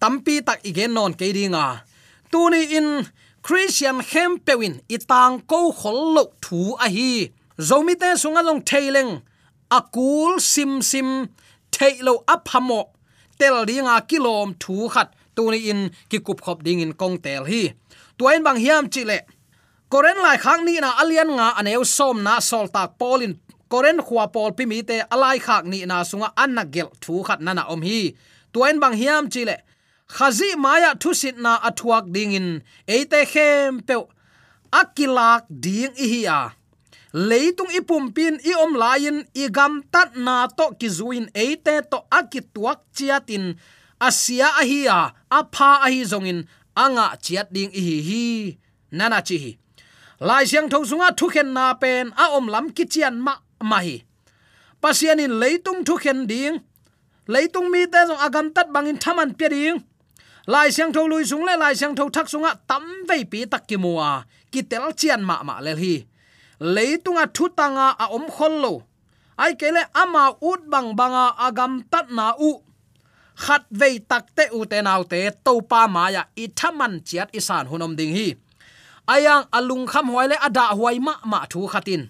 tampi 0.00 0.44
tak 0.44 0.60
igen 0.68 0.92
non 0.92 1.12
ke 1.16 1.32
dinga 1.32 1.82
tuni 2.30 2.76
in 2.76 2.88
christian 3.46 4.02
hempewin 4.02 4.82
itang 4.90 5.38
ko 5.46 5.70
khollo 5.70 6.34
thu 6.42 6.74
a 6.82 6.90
hi. 6.90 7.30
Zomi 7.68 7.94
te 7.94 8.18
sunga 8.18 8.42
long 8.42 8.58
thaileng 8.58 9.22
akul 9.70 10.42
sim 10.42 10.82
sim 10.82 11.30
thailo 11.70 12.26
aphamo 12.26 12.90
tel 13.38 13.62
ringa 13.68 14.02
kilom 14.10 14.58
thu 14.58 14.90
khat. 14.90 15.14
Tuni 15.36 15.70
in 15.70 15.80
ki 16.10 16.18
kup 16.26 16.42
khop 16.42 16.58
ding 16.66 16.82
in 16.82 16.92
kong 17.00 17.22
tel 17.22 17.44
hi. 17.46 17.62
Tuain 18.18 18.42
bang 18.42 18.58
hiam 18.58 18.90
chile 18.90 19.18
koren 19.92 20.18
lai 20.18 20.38
khang 20.44 20.66
ni 20.66 20.82
na 20.82 20.90
alian 20.98 21.30
nga 21.38 21.54
aneu 21.60 21.86
som 21.86 22.18
na 22.26 22.42
sol 22.42 22.66
tak 22.74 22.98
polin 22.98 23.38
koren 23.70 24.02
khwa 24.06 24.26
pol 24.34 24.50
pi 24.58 24.66
mi 24.66 24.82
te 24.82 24.96
alai 25.14 25.38
khak 25.46 25.64
ni 25.70 25.86
na 25.86 26.02
sunga 26.02 26.28
anna 26.42 26.64
gel 26.74 26.90
thu 27.02 27.22
khat 27.22 27.38
nana 27.46 27.62
om 27.70 27.82
hi. 27.88 28.00
Tuain 28.52 28.82
bang 28.82 28.96
hiam 28.98 29.30
chile 29.30 29.56
khazi 30.08 30.54
maya 30.56 30.94
thusit 30.94 31.36
na 31.38 31.58
athuak 31.68 32.06
dingin 32.14 32.62
eite 32.86 33.20
khem 33.32 33.80
pe 33.86 33.94
akilak 34.70 35.42
ding 35.50 35.92
i 35.98 36.06
hi 36.12 36.22
a. 36.26 36.40
Leitung 37.28 37.72
ipum 37.78 38.12
pin 38.14 38.38
i 38.44 38.52
om 38.54 38.72
lain 38.82 39.24
i 39.34 39.48
gam 39.56 39.82
tat 39.92 40.16
na 40.16 40.46
to 40.46 40.66
ki 40.78 40.88
zuin 40.88 41.26
eite 41.34 41.74
to 41.90 41.98
akituak 42.18 42.78
chiatin 42.96 43.56
asia 44.00 44.48
a 44.60 44.62
hi 44.70 44.80
a 44.98 45.00
apha 45.38 45.70
a 45.86 45.88
hi 45.94 46.02
zongin 46.10 46.40
anga 46.76 47.06
chiat 47.24 47.48
ding 47.54 47.70
i 47.72 47.82
hi 47.88 47.96
hi. 48.08 48.24
Nana 48.92 49.20
chi 49.26 49.36
hi. 49.42 49.52
Lai 50.20 50.44
siang 50.48 50.68
tho 50.70 50.78
sunga 50.90 51.08
thu 51.18 51.26
khen 51.34 51.48
na 51.56 51.74
pen 51.82 52.12
a 52.22 52.24
om 52.36 52.46
lam 52.54 52.66
ki 52.76 52.84
chian 52.92 53.14
ma 53.26 53.34
ma 53.70 53.78
hi. 53.86 53.96
Pasianin 54.82 55.34
leitung 55.42 55.80
thu 55.86 55.94
khen 56.02 56.26
ding. 56.30 56.56
Leitung 57.32 57.68
mi 57.72 57.80
te 57.92 58.00
zong 58.08 58.22
agam 58.26 58.46
tat 58.54 58.68
bangin 58.74 58.98
thaman 59.02 59.30
pe 59.38 59.48
ding 59.54 59.78
lai 60.46 60.68
siang 60.70 60.92
tho 60.94 61.02
lui 61.10 61.24
sung 61.30 61.44
le 61.48 61.54
lai 61.62 61.74
siang 61.74 61.94
tho 61.98 62.04
thak 62.14 62.26
sunga 62.32 62.52
tam 62.68 62.84
vei 63.08 63.22
pi 63.30 63.38
tak 63.52 63.62
ki 63.68 63.76
muwa 63.84 64.10
ki 64.52 64.60
tel 64.70 64.86
chian 65.00 65.20
ma 65.28 65.36
ma 65.48 65.54
le 65.66 65.72
hi 65.82 65.94
leitunga 66.74 67.24
thu 67.36 67.44
tanga 67.58 67.86
a 68.02 68.04
om 68.16 68.26
khol 68.36 68.54
lo 68.64 68.74
ai 69.42 69.52
kele 69.60 69.82
ama 70.02 70.24
ut 70.50 70.60
bang 70.72 70.88
banga 70.98 71.24
agam 71.46 71.72
tat 71.92 72.06
na 72.18 72.26
u 72.48 72.50
khat 73.36 73.62
vei 73.70 73.98
tắc 74.10 74.24
te 74.36 74.44
u 74.58 74.64
te 74.70 74.78
nau 74.82 75.02
te 75.12 75.20
to 75.44 75.52
pa 75.70 75.80
ma 75.94 76.04
ya 76.14 76.22
i 76.42 76.44
thaman 76.58 76.92
chiat 77.08 77.28
isan 77.38 77.64
hunom 77.70 77.92
ding 77.98 78.14
hi. 78.16 78.28
Ayang 79.06 79.44
alung 79.58 79.86
kham 79.86 80.06
hoi 80.10 80.26
le 80.30 80.36
ada 80.46 80.64
hoài 80.78 80.98
ma 81.06 81.14
ma 81.30 81.40
thu 81.50 81.60
khatin 81.72 82.02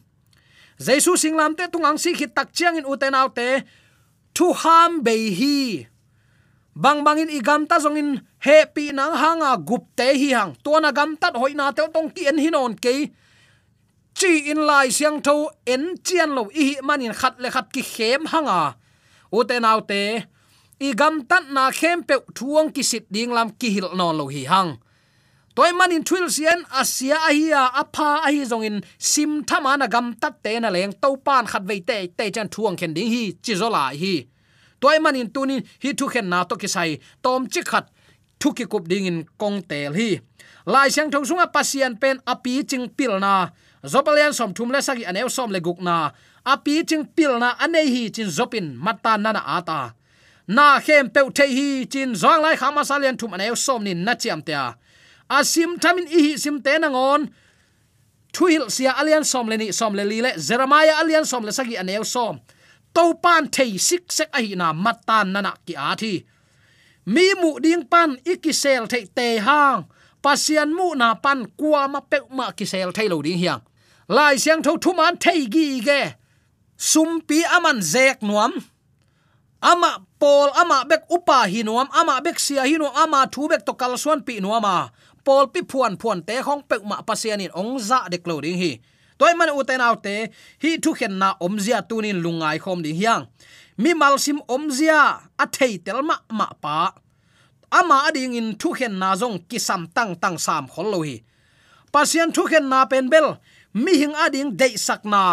jesu 0.87 1.13
singlam 1.23 1.53
te 1.59 1.65
tungang 1.73 1.99
si 2.03 2.11
khit 2.19 2.31
tak 2.37 2.49
chiang 2.57 2.77
in 2.81 2.87
u 2.93 2.95
te 3.03 3.09
nau 3.11 3.29
te 3.39 3.49
thu 4.37 4.47
ham 4.63 4.91
be 5.05 5.15
hi 5.39 5.57
bang 6.77 7.01
bangin 7.01 7.33
igam 7.33 7.65
ta 7.65 7.81
zong 7.81 7.97
in 7.97 8.11
happy 8.45 8.93
nang 8.93 9.17
hanga 9.17 9.57
gup 9.57 9.89
te 9.97 10.13
hi 10.13 10.37
hang. 10.37 10.53
To 10.65 10.77
na 10.81 10.93
gam 10.93 11.17
tat 11.17 11.35
hoina 11.35 11.73
te 11.73 11.83
tong 11.89 12.13
ki 12.13 12.29
en 12.29 12.37
hinon 12.37 12.77
ke. 12.77 13.09
Chi 14.13 14.53
in 14.53 14.61
lai 14.69 14.93
siang 14.93 15.25
tho 15.25 15.49
en 15.67 15.97
chian 16.05 16.37
lo 16.37 16.43
i 16.53 16.77
manin 16.85 17.17
khat 17.17 17.41
le 17.41 17.49
khat 17.51 17.73
ki 17.73 17.83
khem 17.83 18.29
hanga. 18.33 18.77
U 19.33 19.41
te 19.49 19.57
nau 19.61 19.81
te 19.81 20.03
i 20.87 20.93
gam 20.93 21.25
tat 21.25 21.49
na 21.49 21.71
khem 21.73 22.05
pe 22.09 22.21
thuang 22.37 22.69
ki 22.75 22.83
sit 22.83 23.05
ding 23.09 23.33
lam 23.33 23.49
ki 23.61 23.69
hil 23.75 23.89
non 23.97 24.17
lo 24.21 24.29
hi 24.29 24.45
hang. 24.45 24.77
Toy 25.57 25.73
manin 25.73 26.05
thwil 26.05 26.29
sian 26.29 26.61
asia 26.81 27.17
a 27.17 27.33
hi 27.33 27.49
a 27.57 27.65
apha 27.83 28.09
hi 28.29 28.45
zong 28.45 28.65
in 28.69 28.77
sim 28.99 29.41
thama 29.49 29.73
na 29.81 29.87
gam 29.89 30.13
tat 30.21 30.45
te 30.45 30.61
na 30.61 30.69
leng 30.69 30.93
to 31.03 31.17
pan 31.17 31.49
khat 31.49 31.65
ve 31.69 31.81
te 31.81 31.99
te 32.19 32.25
chan 32.35 32.49
thuang 32.53 32.77
khen 32.77 32.93
ding 32.93 33.09
hi, 33.09 33.25
chi 33.45 33.53
zo 33.57 33.73
hi 33.73 34.36
toy 34.81 34.99
manin 34.99 35.29
tunin 35.35 35.63
hi 35.83 35.93
thu 35.99 36.07
khen 36.13 36.29
na 36.29 36.45
to 36.45 36.57
ki 36.57 36.69
sai. 36.69 36.99
Tom 37.23 37.47
chi 37.53 37.61
khat 37.71 37.87
thu 38.41 38.53
ki 38.53 38.65
kup 38.73 38.85
ding 38.91 39.07
in 39.11 39.19
kong 39.41 39.63
tel 39.69 39.93
hi. 39.99 40.21
Lai 40.67 40.89
siang 40.95 41.11
thong 41.11 41.25
sunga 41.29 41.47
pasian 41.55 41.95
pen 42.01 42.17
api 42.27 42.65
ching 42.71 42.89
pil 42.97 43.19
na. 43.19 43.51
Zopalian 43.93 44.33
som 44.35 44.51
thum 44.57 44.71
le 44.75 44.81
sagi 44.83 45.05
anew 45.11 45.29
som 45.29 45.51
le 45.51 45.61
guk 45.61 45.81
na. 45.81 46.11
Api 46.45 46.85
ching 46.89 47.05
pil 47.17 47.39
na 47.39 47.49
anei 47.65 47.87
hi 47.95 48.03
chin 48.11 48.27
zopin 48.27 48.67
mata 48.75 49.17
na 49.19 49.31
ata 49.59 49.95
na 50.49 50.81
khem 50.81 51.11
pe 51.11 51.21
the 51.37 51.47
hi 51.57 51.85
chin 51.93 52.11
zong 52.15 52.43
lai 52.43 52.57
khama 52.57 52.83
salian 52.85 53.17
thum 53.19 53.35
anew 53.35 53.55
som 53.55 53.83
ni 53.83 53.95
na 53.95 54.15
chiam 54.15 54.41
tia 54.47 54.77
asim 55.31 55.71
thamin 55.83 56.07
i 56.07 56.19
hi 56.25 56.33
sim 56.37 56.57
te 56.63 56.79
na 56.79 56.89
ngon. 56.89 57.31
Thuil 58.33 58.69
sia 58.71 58.93
alian 59.01 59.25
som 59.25 59.49
le 59.49 59.57
ni 59.57 59.73
som 59.73 59.95
le 59.95 60.05
li 60.05 60.21
le. 60.21 60.31
Jeremiah 60.37 61.01
alian 61.01 61.25
som 61.25 61.45
le 61.45 61.53
sagi 61.53 61.77
anew 61.77 62.05
som 62.05 62.39
to 62.97 63.05
pan 63.25 63.45
thei 63.55 63.73
sik 63.89 64.05
sek 64.17 64.31
ai 64.39 64.55
na 64.61 64.69
matan 64.85 65.27
na 65.35 65.41
na 65.47 65.53
ki 65.67 65.75
a 65.89 65.91
thi. 66.01 66.15
Mi 67.15 67.27
mu 67.41 67.51
ding 67.65 67.85
pan 67.93 68.11
ikisel 68.33 68.85
thei 68.93 69.05
te 69.17 69.27
hang. 69.47 69.81
Pasian 70.25 70.71
mu 70.79 70.87
na 71.01 71.09
pan 71.25 71.41
kwa 71.59 71.83
ma 71.93 72.01
pe 72.11 72.19
ma 72.39 72.47
kisel 72.59 72.91
thei 72.97 73.09
lo 73.13 73.19
ding 73.27 73.41
hiang. 73.43 73.63
Lai 74.17 74.35
siang 74.43 74.63
tho 74.67 74.73
thu 74.83 74.91
man 74.99 75.15
thei 75.25 75.41
gi 75.55 75.67
ge. 75.87 76.03
Sum 76.91 77.11
pi 77.29 77.39
aman 77.57 77.79
zek 77.93 78.19
nuam. 78.29 78.53
Ama 79.71 79.91
pol 80.21 80.49
ama 80.61 80.79
bek 80.91 81.03
upa 81.17 81.39
hi 81.53 81.61
nuam, 81.69 81.89
ama 82.01 82.15
bek 82.25 82.39
sia 82.45 82.63
hi 82.71 82.77
nuam, 82.81 82.95
ama 83.03 83.21
thu 83.33 83.43
bek 83.53 83.63
to 83.67 83.73
kal 83.81 83.93
suan 84.03 84.21
pi 84.27 84.35
nuama 84.45 84.75
pol 85.27 85.45
pi 85.53 85.61
phuan 85.71 85.95
phuan 86.01 86.19
te 86.29 86.35
khong 86.47 86.63
pe 86.69 86.77
ma 86.91 86.97
pasian 87.09 87.43
in 87.45 87.53
ong 87.61 87.73
za 87.89 87.99
de 88.13 88.19
klo 88.25 88.37
ding 88.45 88.59
hi 88.63 88.73
toy 89.19 89.33
man 89.39 89.51
u 89.59 89.63
ten 89.69 89.81
autte 89.81 90.15
hi 90.63 90.71
thu 90.83 90.91
khen 90.99 91.15
na 91.21 91.29
omzia 91.47 91.79
tunin 91.89 92.19
lungai 92.25 92.59
khom 92.65 92.83
ding 92.85 92.99
hiang. 93.01 93.25
Mi 93.83 93.91
malsim 94.01 94.39
omzia 94.55 95.01
a 95.43 95.45
thei 95.57 95.75
tel 95.85 96.01
ma 96.09 96.17
ma 96.39 96.47
pa. 96.63 96.79
Ama 97.79 97.97
ading 98.09 98.35
in 98.41 98.49
thu 98.61 98.69
khen 98.79 98.95
na 99.01 99.09
zong 99.21 99.39
kisam 99.49 99.83
tang 99.97 100.13
tang 100.23 100.39
sam 100.47 100.65
khol 100.73 100.89
lo 100.93 100.99
hi. 101.09 101.17
Pasian 101.93 102.31
thu 102.35 102.43
khen 102.51 102.69
na 102.73 102.81
pen 102.91 103.07
bel, 103.13 103.29
mi 103.73 103.93
hing 104.01 104.15
ading 104.25 104.51
dei 104.61 104.75
sakna 104.87 105.25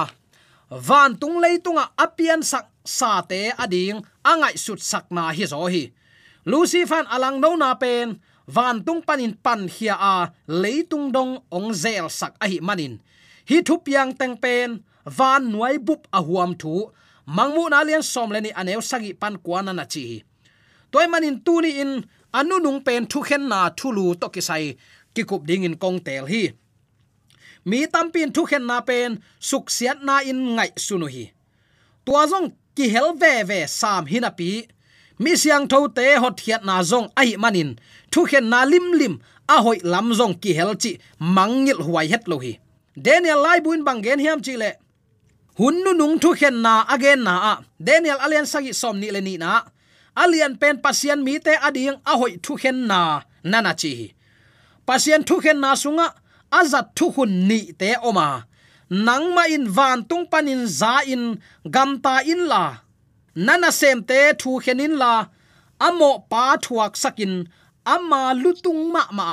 van 0.70 1.14
tung 1.22 1.38
lei 1.38 1.62
tunga 1.62 1.86
apian 1.98 2.42
sak 2.42 2.66
sa 2.82 3.22
te 3.22 3.54
ading 3.64 4.02
angai 4.26 4.58
sut 4.58 4.82
sakna 4.82 5.30
hi 5.36 5.46
zo 5.46 5.68
hi. 5.70 5.84
Lucy 6.46 6.84
fan 6.90 7.06
alang 7.08 7.40
no 7.40 7.56
na 7.56 7.72
pen, 7.76 8.20
van 8.48 8.84
tung 8.84 9.02
panin 9.08 9.34
pan 9.46 9.70
hia 9.70 9.96
a 9.96 10.16
leitung 10.48 11.12
dong 11.16 11.40
ong 11.52 11.72
zel 11.74 12.10
sak 12.10 12.34
a 12.44 12.46
hi 12.52 12.60
manin 12.60 13.00
hi 13.50 13.58
thu 13.68 13.76
piang 13.86 14.12
teng 14.20 14.36
pen, 14.44 14.70
van 15.18 15.42
nuai 15.52 15.76
bup 15.88 16.02
a 16.18 16.20
huam 16.28 16.52
thu. 16.62 16.74
Mangmu 17.36 17.64
na 17.70 17.80
lian 17.88 18.04
som 18.04 18.30
leni 18.32 18.52
aneu 18.60 18.82
sagi 18.90 19.12
pan 19.22 19.36
kwana 19.46 19.72
na 19.76 19.86
chi. 19.94 20.24
Toy 20.92 21.06
manin 21.12 21.38
tuni 21.46 21.72
in, 21.84 21.92
anu 22.40 22.56
nung 22.60 22.82
pen 22.86 23.04
thu 23.12 23.20
khen 23.28 23.44
na 23.52 23.60
thu 23.78 23.88
lu 23.98 24.06
to 24.22 24.28
ki 24.34 24.42
sai. 24.50 24.66
Ki 25.14 25.24
kup 25.30 25.42
ding 25.48 25.64
in 25.68 25.76
kong 25.84 26.00
tel 26.06 26.26
hi. 26.32 26.44
Mi 27.70 27.80
tampin 27.94 28.30
thu 28.36 28.42
khen 28.50 28.66
na 28.70 28.78
pen, 28.82 29.12
suk 29.40 29.66
siat 29.76 29.98
na 30.08 30.16
in 30.30 30.40
ngai 30.56 30.72
sunu 30.86 31.08
hi. 31.14 31.26
Tua 32.06 32.22
zong 32.32 32.48
ki 32.76 32.86
hel 32.94 33.10
ve 33.22 33.34
ve 33.50 33.60
sam 33.80 34.06
hina 34.12 34.32
pi. 34.40 34.50
Mi 35.24 35.32
siang 35.42 35.66
tho 35.72 35.88
te 35.98 36.06
hot 36.24 36.38
hiat 36.44 36.64
na 36.68 36.76
zong 36.92 37.08
ai 37.22 37.36
manin. 37.44 37.72
Thu 38.12 38.26
khen 38.30 38.46
na 38.50 38.60
lim 38.72 38.88
lim, 39.00 39.16
a 39.54 39.56
hoi 39.66 39.80
lam 39.84 40.08
zong 40.20 40.36
ki 40.42 40.52
hel 40.58 40.72
chi 40.82 40.92
mangil 41.36 41.80
huai 41.86 42.08
het 42.12 42.28
lo 42.32 42.38
hi 42.46 42.54
daniel 42.96 43.42
lai 43.42 43.60
buin 43.60 43.84
bang 43.84 44.02
gen 44.04 44.20
hiam 44.20 44.40
chi 44.46 44.56
le. 44.58 44.72
Hun 45.58 45.76
nu 45.84 45.94
nung 45.94 46.20
thu 46.20 46.34
khen 46.40 46.62
na 46.62 46.86
again 46.90 47.24
na 47.24 47.34
a. 47.52 47.54
Daniel 47.80 48.18
alian 48.26 48.46
sagi 48.46 48.74
som 48.74 49.00
ni 49.00 49.12
le 49.12 49.22
ni 49.22 49.38
na. 49.38 49.62
Alian 50.16 50.54
pen 50.62 50.78
pasien 50.84 51.20
mi 51.26 51.40
te 51.40 51.54
ading 51.68 51.98
a 52.06 52.14
hoi 52.18 52.34
thu 52.44 52.54
khen 52.62 52.88
na 52.88 53.22
nana 53.44 53.74
chi. 53.82 53.94
Pasien 54.88 55.22
thu 55.28 55.36
khen 55.44 55.60
na 55.64 55.76
sunga, 55.76 56.08
azat 56.60 56.88
thu 56.98 57.06
hun 57.16 57.32
ni 57.48 57.60
te 57.80 57.90
oma. 58.10 58.28
Nang 58.90 59.26
ma 59.36 59.44
in 59.56 59.66
van 59.76 60.00
tung 60.10 60.26
panin 60.32 60.68
za 60.68 60.94
in 61.14 61.24
gamta 61.76 62.16
in 62.32 62.42
la. 62.52 62.64
Nana 63.36 63.72
sem 63.80 64.00
te 64.10 64.20
thu 64.42 64.60
khenin 64.64 64.94
la. 65.02 65.14
Amo 65.88 66.10
pa 66.32 66.44
thuak 66.64 66.94
sakin, 67.04 67.34
ama 67.94 68.22
lutung 68.42 68.82
ma 68.94 69.04
ma, 69.18 69.28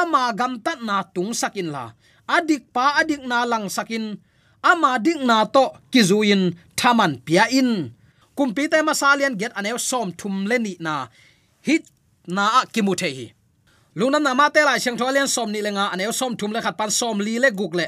ama 0.00 0.22
gamta 0.38 0.72
na 0.86 0.96
tung 1.14 1.32
sakin 1.40 1.68
la 1.74 1.84
adik 2.28 2.72
pa 2.72 3.00
adik 3.00 3.22
na 3.24 3.44
lang 3.44 3.68
sakin. 3.68 4.18
Ama 4.64 4.96
dik 4.98 5.20
na 5.24 5.44
to 5.44 5.76
kizuin 5.92 6.56
thaman 6.76 7.20
pia 7.24 7.44
in 7.52 7.92
kumpi 8.36 8.68
te 8.72 8.80
masalian 8.80 9.36
get 9.36 9.52
anew 9.56 9.78
som 9.78 10.12
thum 10.12 10.46
leni 10.48 10.76
na. 10.80 11.08
Hit 11.60 11.84
na 12.26 12.60
a 12.60 12.66
the 12.66 12.82
hi 13.12 13.32
lungnam 13.96 14.22
na 14.22 14.34
ma 14.34 14.48
te 14.48 14.64
lai 14.64 14.78
siang 14.78 14.96
tho 14.98 15.06
alian 15.06 15.28
som 15.28 15.52
ni 15.52 15.60
le 15.62 15.70
nga 15.70 15.92
anew 15.94 16.12
som 16.12 16.36
thum 16.36 16.52
le 16.52 16.60
khat 16.60 16.76
pan 16.76 16.90
som 16.90 17.20
li 17.20 17.38
le 17.38 17.50
guk 17.50 17.74
le. 17.74 17.86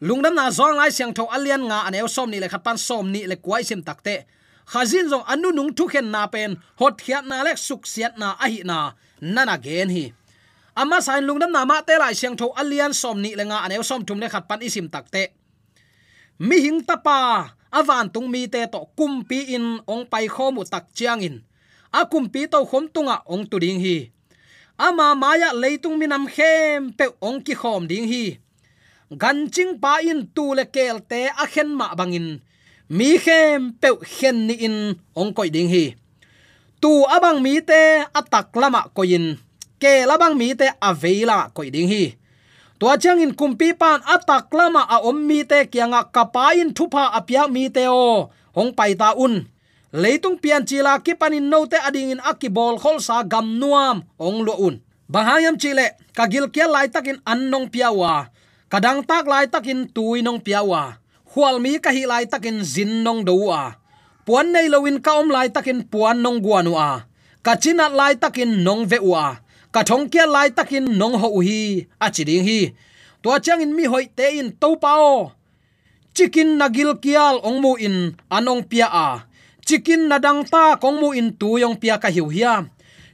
Lungnam 0.00 0.34
na 0.34 0.50
zong 0.50 0.76
lai 0.76 0.90
siang 0.90 1.12
tho 1.12 1.28
alian 1.36 1.62
nga 1.68 1.78
anew 1.88 2.08
som 2.08 2.30
ni 2.30 2.40
le 2.40 2.48
khat 2.48 2.62
pan 2.64 2.78
som 2.78 3.10
ni 3.12 3.26
le 3.26 3.36
kwai 3.36 3.62
sim 3.62 3.82
takte. 3.82 4.24
Khazin 4.72 5.10
zong 5.12 5.24
anu 5.28 5.52
nung 5.52 5.72
thu 5.76 5.84
khen 5.92 6.08
na 6.10 6.26
pen. 6.26 6.56
Hot 6.80 6.96
khiat 7.04 7.24
na 7.28 7.44
lek 7.44 7.58
suk 7.58 7.84
siat 7.84 8.16
na 8.16 8.28
a 8.40 8.46
hi 8.48 8.62
na. 8.64 8.96
Nana 9.20 9.56
gen 9.58 9.90
hi 9.90 10.04
ama 10.74 10.98
sain 11.00 11.24
lungnam 11.26 11.50
na 11.54 11.64
ma 11.64 11.82
te 11.86 11.94
lai 11.98 12.14
siang 12.14 12.36
tho 12.38 12.50
alian 12.60 12.92
som 12.92 13.16
ni 13.18 13.34
lenga 13.38 13.62
anew 13.64 13.82
som 13.82 14.02
thum 14.06 14.18
le 14.22 14.28
khat 14.28 14.44
pan 14.48 14.60
isim 14.62 14.86
takte 14.90 15.32
mi 16.38 16.58
hing 16.58 16.82
tapa 16.82 17.54
avan 17.74 18.06
tung 18.06 18.30
mi 18.30 18.46
te 18.46 18.62
to 18.70 18.86
kumpi 18.94 19.54
in 19.58 19.82
ong 19.86 20.06
pai 20.06 20.26
khomu 20.30 20.62
tak 20.62 20.86
chiang 20.94 21.22
in. 21.26 21.36
A 21.90 22.06
kumpi 22.06 22.46
to 22.46 22.58
khom 22.70 22.86
tunga 22.94 23.22
ong 23.26 23.46
tu 23.50 23.58
ding 23.58 23.82
hi. 23.82 24.10
Ama 24.78 25.14
maya 25.14 25.50
leitung 25.54 25.98
minam 25.98 26.26
khem 26.26 26.94
pe 26.98 27.06
ong 27.22 27.38
ki 27.42 27.54
khom 27.54 27.86
ding 27.90 28.06
hi. 28.06 28.38
Gan 29.20 29.50
ching 29.54 29.78
pa 29.82 29.98
in 30.02 30.26
tu 30.34 30.54
le 30.54 30.64
kel 30.74 30.98
te 31.10 31.20
a 31.42 31.44
khen 31.46 31.70
ma 31.78 31.94
bangin 31.98 32.42
mi 32.96 33.18
khem 33.18 33.74
pe 33.80 33.88
khen 34.16 34.46
ni 34.46 34.54
in 34.66 34.76
ong 35.14 35.30
koi 35.34 35.50
ding 35.54 35.70
hi. 35.74 35.94
Tu 36.82 36.90
abang 37.14 37.38
mi 37.42 37.62
te 37.62 38.06
atak 38.18 38.54
lama 38.54 38.80
koin 38.96 39.38
ke 39.82 40.06
labang 40.08 40.34
mi 40.38 40.54
te 40.54 40.68
aveila 40.80 41.50
koi 41.54 41.70
ding 41.74 41.88
hi. 41.88 42.04
Tua 42.78 42.98
chang 42.98 43.22
in 43.22 43.32
kumpi 43.38 43.70
pan 43.72 44.02
atak 44.02 44.50
lama 44.50 44.82
a 44.88 45.02
om 45.08 45.18
mi 45.28 45.44
te 45.44 45.66
kyanga 45.72 46.10
kapain 46.14 46.74
thupa 46.76 47.14
apya 47.18 47.48
mi 47.50 47.70
te 47.70 47.86
o. 47.88 48.30
Hong 48.56 48.72
pai 48.74 48.94
ta 48.94 49.14
un. 49.16 49.46
Leitung 49.94 50.38
pian 50.42 50.66
chila 50.66 50.98
ki 50.98 51.14
panin 51.14 51.46
no 51.46 51.66
te 51.70 51.78
ading 51.78 52.18
in 52.18 52.22
akibol 52.22 52.74
khol 52.82 52.98
sa 52.98 53.22
gam 53.22 53.46
nuam, 53.62 54.02
ong 54.18 54.42
lo 54.42 54.54
un. 54.58 54.76
Bahayam 55.04 55.60
chile 55.60 55.94
kagil 56.16 56.48
kia 56.48 56.64
lai 56.64 56.88
takin 56.88 57.20
annong 57.28 57.68
piawa 57.68 58.32
kadang 58.72 59.04
tak 59.04 59.28
lai 59.28 59.44
takin 59.52 59.84
tuinong 59.84 60.40
piawa 60.40 60.96
hual 61.36 61.60
mi 61.60 61.76
ka 61.76 61.92
hi 61.92 62.08
lai 62.08 62.24
takin 62.24 62.64
zin 62.64 63.04
nong 63.04 63.20
puan 64.24 64.48
nei 64.48 64.72
lowin 64.72 65.04
ka 65.04 65.20
om 65.20 65.28
lai 65.28 65.52
takin 65.52 65.84
puan 65.84 66.24
nong 66.24 66.40
guanu 66.40 66.72
a. 66.72 67.04
Lai 67.92 68.16
takin 68.16 68.64
nong 68.64 68.88
ve 68.88 68.96
ka 69.74 69.82
thong 69.82 70.06
kia 70.06 70.22
lai 70.34 70.54
takin 70.54 70.86
nong 71.00 71.18
ho 71.18 71.28
hi, 71.42 71.82
a 72.04 72.06
chiding 72.14 72.46
hi. 72.46 72.60
To 73.22 73.30
chang 73.44 73.60
in 73.64 73.74
mi 73.76 73.84
hoi 73.92 74.06
te 74.16 74.38
in 74.38 74.48
to 74.62 74.68
pao 74.78 75.34
chicken 76.14 76.48
nagil 76.60 76.94
kial 77.02 77.42
ong 77.42 77.58
mu 77.58 77.72
in 77.86 78.14
anong 78.30 78.62
pia 78.70 78.86
a. 78.86 79.08
Chicken 79.66 80.06
nadang 80.10 80.46
ta 80.52 80.76
kong 80.82 81.00
mu 81.00 81.08
in 81.10 81.34
tu 81.40 81.58
yong 81.62 81.76
pia 81.82 81.98
ka 81.98 82.08
hiu 82.14 82.28
hiam 82.34 82.70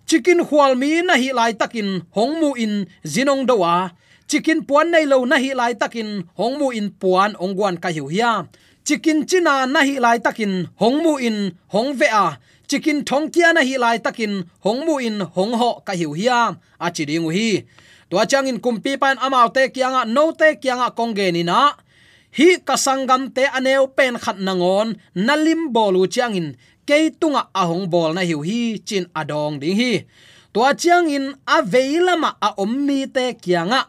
chicken 0.08 0.40
khwal 0.48 0.74
mi 0.80 1.00
na 1.06 1.14
hi 1.22 1.30
lai 1.38 1.52
takin 1.60 1.88
hong 2.16 2.34
mu 2.40 2.50
in 2.64 2.72
zinong 3.12 3.46
dowa 3.48 3.94
chicken 4.26 4.66
puan 4.68 4.90
nei 4.92 5.06
lo 5.06 5.22
na 5.30 5.36
hi 5.38 5.50
lai 5.60 5.72
takin 5.80 6.26
hong 6.38 6.58
mu 6.60 6.68
in 6.78 6.90
puan 7.00 7.30
ong 7.42 7.54
guan 7.56 7.76
ka 7.82 7.88
hiu 7.94 8.10
hiam 8.10 8.50
chicken 8.86 9.18
china 9.30 9.54
na 9.70 9.80
hi 9.88 9.96
lai 10.04 10.18
takin 10.18 10.66
hong 10.80 10.98
mu 11.04 11.12
in 11.28 11.54
hong 11.72 11.94
ve 11.98 12.08
a 12.10 12.26
chikin 12.70 13.02
thong 13.02 13.26
kia 13.34 13.50
na 13.50 13.66
hi 13.66 13.74
lai 13.82 13.98
takin 13.98 14.46
hong 14.62 14.86
mu 14.86 14.94
in 15.02 15.18
hong 15.34 15.54
ho 15.60 15.70
ka 15.86 15.92
hiu 16.00 16.14
hiam 16.14 16.52
a 16.78 16.86
chi 16.94 17.02
ding 17.10 17.26
hi 17.36 17.66
to 18.10 18.16
chang 18.30 18.46
in 18.50 18.58
kumpi 18.64 18.92
pan 19.02 19.16
amau 19.24 19.48
te 19.56 19.62
kianga 19.74 20.02
no 20.06 20.24
te 20.40 20.48
kianga 20.62 20.88
kongge 20.98 21.26
ni 21.34 21.42
na. 21.50 21.60
Hi 22.38 22.48
kasangam 22.68 23.22
te 23.34 23.42
aneu 23.58 23.90
pen 23.96 24.14
khat 24.22 24.38
nangon 24.46 24.88
nalim 25.26 25.60
bolu 25.74 26.02
changin 26.14 26.48
ke 26.86 27.10
tunga 27.20 27.42
ahong 27.60 27.86
bol 27.92 28.10
na 28.14 28.22
hiu 28.28 28.40
hi 28.48 28.78
chin 28.88 29.04
adong 29.20 29.58
ding 29.62 29.78
hi. 29.80 29.92
To 30.54 30.60
chang 30.82 31.10
in 31.16 31.26
a 31.46 31.58
veilama 31.72 32.30
a 32.46 32.48
ommi 32.62 33.00
te 33.14 33.24
kianga 33.42 33.80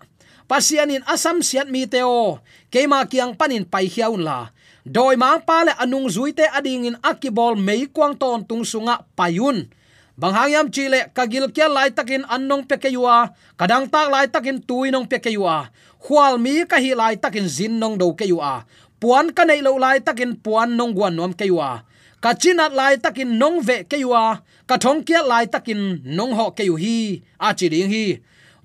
pasianin 0.50 1.06
asam 1.14 1.38
siat 1.48 1.68
mi 1.74 1.86
teo 1.94 2.42
keima 2.74 3.00
kiang 3.12 3.34
panin 3.40 3.66
pai 3.72 3.86
hiaun 3.94 4.22
la 4.28 4.38
doi 4.86 5.16
mang 5.16 5.42
pa 5.46 5.64
le 5.68 5.74
anung 5.78 6.10
zuite 6.10 6.46
ading 6.58 6.90
in 6.90 6.98
akibol 7.02 7.56
mei 7.56 7.86
kwang 7.88 8.18
ton 8.18 8.46
tung 8.46 8.66
sunga 8.66 9.06
payun 9.18 9.70
bang 10.18 10.34
hangyam 10.34 10.68
chile 10.74 11.10
kagil 11.16 11.50
kya 11.56 11.68
lai 11.70 11.90
takin 11.90 12.26
annong 12.26 12.66
pekeyua 12.70 13.34
kadang 13.58 13.86
tak 13.90 14.08
lai 14.14 14.28
takin 14.28 14.60
tuinong 14.62 15.06
pekeyua 15.06 15.70
khwal 16.02 16.42
mi 16.42 16.66
ka 16.66 16.78
hi 16.82 16.92
lai 16.98 17.16
takin 17.18 17.48
zin 17.48 17.78
nong 17.82 17.98
do 18.02 18.14
keyua 18.14 18.66
puan 19.02 19.30
ka 19.34 19.46
nei 19.46 19.62
lo 19.66 19.78
lai 19.78 20.02
takin 20.02 20.38
puan 20.38 20.78
nong 20.78 20.94
guan 20.98 21.14
nom 21.18 21.34
keyua 21.34 21.86
ka 22.22 22.38
chinat 22.38 22.74
lai 22.74 23.02
takin 23.02 23.38
nong 23.42 23.66
ve 23.66 23.78
keyua 23.90 24.46
ka 24.72 24.80
thong 24.80 25.04
kya 25.04 25.20
lai 25.28 25.52
takin 25.52 26.00
nong 26.08 26.32
ho 26.32 26.56
keyu 26.56 26.80
hi. 26.80 27.20
A 27.36 27.52
chi 27.52 27.68
ding 27.68 27.92
hi. 27.92 28.06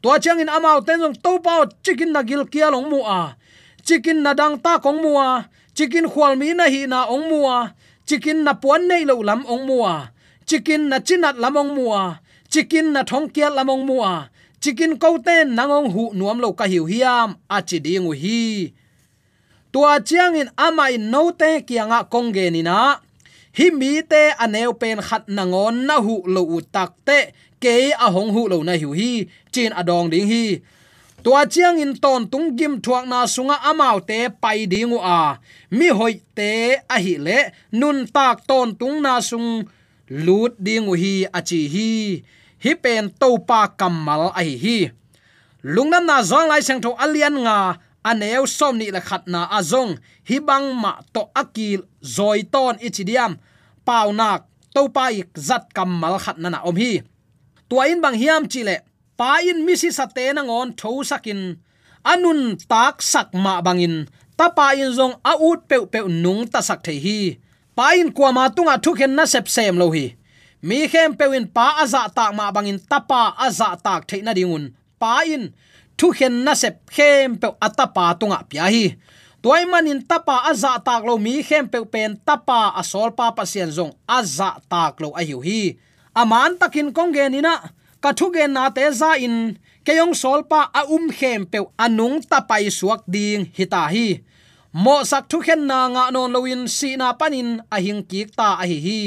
To 0.02 0.14
chang 0.22 0.38
in 0.38 0.46
amao 0.46 0.78
ten 0.86 1.02
jong 1.02 1.18
to 1.24 1.32
pao 1.42 1.66
chicken 1.82 2.14
na 2.14 2.22
gil 2.22 2.46
long 2.70 2.86
mu 2.86 3.02
a. 3.02 3.34
Chicken 3.82 4.22
na 4.22 4.30
dang 4.38 4.54
ta 4.62 4.78
kong 4.78 5.02
mu 5.02 5.18
a 5.18 5.50
chicken 5.76 6.06
khwal 6.12 6.34
mi 6.40 6.48
na 6.58 6.64
hi 6.74 6.82
na 6.92 7.04
ong 7.14 7.28
mua. 7.30 7.56
Chicken 8.08 8.38
na 8.46 8.52
puan 8.62 8.82
nei 8.88 9.04
lo 9.04 9.14
lam 9.28 9.42
ong 9.52 9.64
mua. 9.68 9.94
Chicken 10.48 10.82
na 10.90 10.96
chinat 11.06 11.36
lam 11.42 11.56
ong 11.62 11.72
mua. 11.76 12.02
Chicken 12.52 12.86
na 12.94 13.00
thong 13.08 13.28
kia 13.34 13.50
lam 13.56 13.68
ong 13.74 13.84
mua. 13.88 14.12
Chicken 14.62 14.96
ko 15.02 15.18
ten 15.26 15.52
nangong 15.56 15.92
hu 15.94 16.04
nuam 16.18 16.38
lo 16.40 16.48
ka 16.58 16.64
hiu 16.72 16.84
hiam. 16.90 17.36
A 17.56 17.58
chi 17.68 17.78
ding 17.84 18.08
hi. 18.22 18.72
Tua 19.72 20.00
chiang 20.00 20.34
in 20.40 20.48
ama 20.56 20.88
in 20.96 21.10
no 21.12 21.30
te 21.40 21.60
kianga 21.68 22.08
kongge 22.12 22.46
ni 22.54 22.62
na. 22.62 22.78
Hi 23.58 23.66
mi 23.70 24.00
te 24.10 24.22
aneu 24.44 24.72
pen 24.80 24.98
khat 25.08 25.24
nangon 25.36 25.76
na 25.88 25.96
hu 26.00 26.14
lo 26.34 26.42
u 26.56 26.58
tak 26.74 26.90
te. 27.04 27.18
Ke 27.62 27.92
a 27.92 28.08
hong 28.14 28.30
hu 28.34 28.42
lo 28.52 28.58
na 28.62 28.72
hiu 28.80 28.90
hi. 28.96 29.28
Chin 29.52 29.72
adong 29.80 30.08
ding 30.12 30.28
hi 30.32 30.44
tua 31.26 31.42
chiang 31.42 31.82
in 31.82 31.98
ton 31.98 32.22
tung 32.30 32.54
gim 32.54 32.78
thuak 32.78 33.02
na 33.10 33.26
sunga 33.26 33.58
amau 33.66 33.98
te 33.98 34.30
pai 34.30 34.62
dingu 34.70 35.02
a. 35.02 35.42
Mi 35.74 35.90
hoi 35.90 36.22
te 36.38 36.78
a 36.86 36.96
hi 37.02 37.14
le 37.26 37.38
nun 37.74 38.06
tak 38.14 38.46
ton 38.46 38.70
tung 38.78 39.02
na 39.02 39.18
sung 39.18 39.66
lut 40.06 40.54
dingu 40.66 40.94
hi 40.94 41.26
achi 41.38 41.60
hi. 41.74 41.90
Hi 42.62 42.72
pen 42.78 43.10
to 43.20 43.42
pa 43.48 43.66
kamal 43.78 44.30
a 44.38 44.42
hi 44.46 44.54
hi. 44.64 44.78
Lungnam 45.66 46.06
na 46.06 46.22
zong 46.22 46.46
lai 46.46 46.62
sang 46.62 46.78
tho 46.78 46.94
alian 46.94 47.34
nga 47.42 47.74
aneu 48.06 48.46
som 48.46 48.78
ni 48.78 48.86
la 48.94 49.02
khat 49.02 49.26
na 49.26 49.50
azong 49.58 49.98
hi 50.30 50.38
bang 50.38 50.78
ma 50.82 50.92
to 51.10 51.26
akil 51.34 51.82
zoi 52.14 52.46
ton 52.54 52.78
ichidiam 52.86 53.34
pau 53.82 54.14
nak 54.14 54.46
to 54.74 54.86
pa 54.94 55.10
ik 55.10 55.34
zat 55.34 55.74
kamal 55.74 56.22
khat 56.22 56.38
na 56.38 56.54
na 56.54 56.58
om 56.62 56.76
hi. 56.78 57.02
Tua 57.66 57.90
in 57.90 57.98
bang 57.98 58.14
hiam 58.14 58.46
chi 58.46 58.62
le 58.62 58.76
pa 59.18 59.40
in 59.40 59.64
mi 59.66 59.74
si 59.80 59.88
sate 59.98 60.24
na 60.32 60.42
ngon 60.44 60.68
tho 60.80 61.02
sakin. 61.10 61.40
Anun 62.12 62.40
tak 62.70 63.02
sak 63.02 63.28
ma 63.34 63.58
bangin. 63.66 64.06
Ta 64.38 64.46
pa 64.56 64.66
in 64.76 64.92
zong 64.92 65.14
a 65.30 65.32
ut 65.48 65.60
pe 65.68 65.76
pe 65.92 66.00
nung 66.24 66.44
ta 66.52 66.60
sak 66.68 66.80
the 66.86 66.94
hi. 67.04 67.20
Pa 67.76 67.92
in 68.00 68.12
kwa 68.16 68.30
ma 68.36 68.44
tunga 68.48 68.76
thuken 68.84 69.12
na 69.16 69.24
sep 69.24 69.46
sem 69.48 69.76
lo 69.80 69.90
hi. 69.96 70.14
Mi 70.62 70.88
khem 70.92 71.12
pewin 71.18 71.46
pa 71.56 71.66
aza 71.82 72.02
tak 72.16 72.30
ma 72.38 72.52
bangin 72.54 72.80
tapa 72.90 73.22
aza 73.46 73.68
tak 73.84 74.00
theina 74.08 74.32
dingun. 74.36 74.64
Pa 75.00 75.24
in 75.34 75.52
thu 75.98 76.12
khen 76.16 76.44
na 76.44 76.52
sep 76.62 76.76
khem 76.94 77.36
pe 77.40 77.48
atapa 77.66 78.04
tunga 78.20 78.38
pya 78.50 78.66
hi. 78.74 78.84
Toy 79.42 79.62
manin 79.70 80.00
tapa 80.10 80.36
aza 80.50 80.72
tak 80.86 81.02
lo 81.08 81.14
mi 81.18 81.44
khem 81.48 81.64
pe 81.72 81.78
pen 81.92 82.16
tapa 82.26 82.72
asol 82.80 83.10
pa 83.18 83.30
pasien 83.36 83.70
zong 83.76 83.92
aza 84.18 84.50
tak 84.72 85.00
lo 85.02 85.08
a 85.18 85.22
hiu 85.28 85.40
hi. 85.46 85.60
Aman 86.16 86.56
takin 86.60 86.88
kongge 86.96 87.28
na 87.28 87.54
ka 88.06 88.14
thu 88.14 88.30
na 88.46 88.70
te 88.70 88.86
za 88.94 89.18
in, 89.18 89.58
keyong 89.82 90.14
solpa 90.14 90.70
a 90.70 90.86
um 90.86 91.10
khem 91.10 91.42
pe 91.42 91.58
anung 91.74 92.22
tapai 92.22 92.70
suak 92.70 93.02
ding 93.10 93.50
hita 93.50 93.82
hi 93.90 94.22
mo 94.70 95.02
sak 95.10 95.26
thu 95.30 95.42
khen 95.42 95.66
na 95.66 95.90
nga 95.90 96.04
non 96.14 96.30
loin 96.30 96.62
si 96.70 96.94
na 97.00 97.18
panin 97.18 97.50
a 97.74 97.76
hing 97.84 98.06
kik 98.10 98.30
ta 98.38 98.48
a 98.62 98.64
hi 98.70 98.78
hi. 98.86 99.00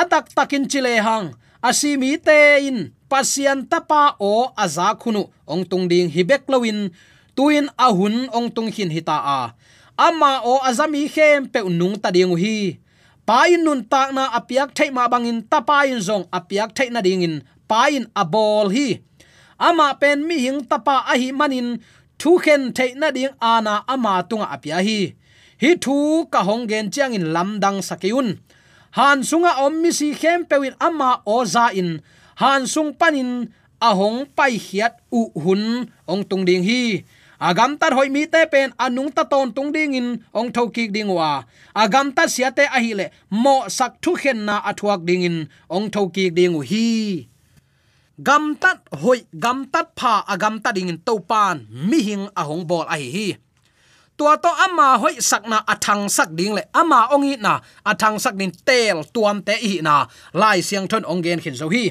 Atak 0.00 0.30
takin 0.36 0.70
chile 0.70 0.94
hang 1.06 1.34
asimi 1.68 2.10
te 2.26 2.38
in, 2.68 2.78
pasian 3.10 3.66
tapa 3.66 4.14
o 4.20 4.54
aza 4.64 4.94
khunu. 5.00 5.22
Ong 5.52 5.64
tung 5.70 5.86
ding 5.90 6.06
hibek 6.14 6.46
loin 6.52 6.94
tuin 7.36 7.66
ahun 7.86 8.30
ong 8.36 8.48
tung 8.54 8.70
hin 8.70 8.94
hita 8.94 9.18
a. 9.38 9.40
Ama 10.06 10.32
o 10.46 10.62
azami 10.68 11.02
khem 11.14 11.50
pe 11.52 11.66
nung 11.66 11.96
ta 12.02 12.14
ding 12.14 12.36
hi. 12.42 12.78
Pa 13.24 13.48
nun 13.56 13.80
tak 13.88 14.12
na 14.12 14.28
apiak 14.36 14.76
thai 14.76 14.92
ma 14.92 15.08
bangin, 15.08 15.40
tapa 15.48 15.88
in 15.88 15.96
zong 15.96 16.28
apiak 16.28 16.76
thai 16.76 16.92
na 16.92 17.00
ding 17.00 17.40
pain 17.70 17.94
in 17.98 18.06
abol 18.22 18.66
hi. 18.76 18.88
Ama 19.58 19.96
pen 20.00 20.18
mi 20.28 20.36
hing 20.44 20.60
tapa 20.70 20.96
a 21.12 21.14
hi 21.20 21.28
manin, 21.38 21.68
thu 22.20 22.30
khen 22.44 22.62
thei 22.76 22.92
na 23.00 23.08
ding 23.16 23.34
ana 23.40 23.74
ama 23.92 24.12
tunga 24.28 24.46
apia 24.54 24.78
hi. 24.86 25.00
Hi 25.62 25.70
thu 25.84 26.26
ka 26.32 26.40
hong 26.48 26.64
gen 26.70 26.90
chiang 26.92 27.14
in 27.18 27.26
lamdang 27.34 27.78
sakiun 27.88 28.28
han 28.94 29.26
sunga 29.26 29.58
om 29.64 29.74
mi 29.82 29.90
si 29.90 30.14
khem 30.14 30.46
pewin 30.46 30.78
ama 30.78 31.10
oza 31.26 31.66
in. 31.74 31.98
Han 32.38 32.62
sung 32.66 32.94
panin 32.94 33.50
ahong 33.82 34.22
pai 34.36 34.54
hiat 34.54 35.02
u 35.10 35.34
hun, 35.34 35.90
ong 36.06 36.22
tung 36.28 36.44
ding 36.46 36.62
hi. 36.62 37.02
Agam 37.42 37.74
tar 37.80 37.92
hoi 37.98 38.08
mi 38.08 38.22
te 38.30 38.46
pen 38.46 38.70
anung 38.78 39.10
ta 39.10 39.26
ton 39.26 39.50
tung 39.50 39.74
ding 39.74 39.98
in, 39.98 40.08
ong 40.30 40.54
tho 40.54 40.70
ki 40.70 40.84
ding 40.94 41.10
wa. 41.10 41.42
Agam 41.74 42.14
ta 42.14 42.30
sia 42.30 42.54
te 42.54 42.64
a 42.70 42.78
hi 42.78 42.94
le, 42.94 43.06
mo 43.30 43.66
sak 43.68 43.98
thu 44.02 44.14
khen 44.14 44.46
na 44.46 44.62
athuak 44.70 45.02
ding 45.08 45.26
in, 45.28 45.38
ong 45.66 45.90
tho 45.90 46.06
ki 46.14 46.30
ding 46.30 46.54
hi 46.70 47.26
gam 48.22 48.54
tat 48.54 48.78
hoi, 48.92 49.26
gam 49.32 49.66
tat 49.72 49.90
pha 49.96 50.24
agam 50.28 50.62
ta 50.62 50.72
ding 50.72 50.88
in 50.88 50.98
to 50.98 51.18
pan, 51.18 51.66
mi 51.70 52.02
hing 52.02 52.28
ahong 52.36 52.66
bol 52.66 52.86
a 52.86 52.96
hi 52.96 53.10
hi. 53.10 53.36
Tua 54.16 54.36
to 54.38 54.48
ama 54.48 54.98
hoi 54.98 55.18
sakna 55.18 55.64
athang 55.66 56.06
sak 56.08 56.28
ding 56.38 56.54
le. 56.54 56.62
Ama 56.74 57.08
ongi 57.10 57.34
na 57.40 57.58
athang 57.84 58.18
sak 58.20 58.38
din 58.38 58.52
tel 58.66 59.02
tuam 59.14 59.42
te 59.42 59.54
hi 59.58 59.80
na. 59.82 60.06
Lai 60.32 60.60
siang 60.60 60.86
thon 60.86 61.02
ongen 61.02 61.42
khin 61.42 61.54
zo 61.54 61.66
hi. 61.68 61.90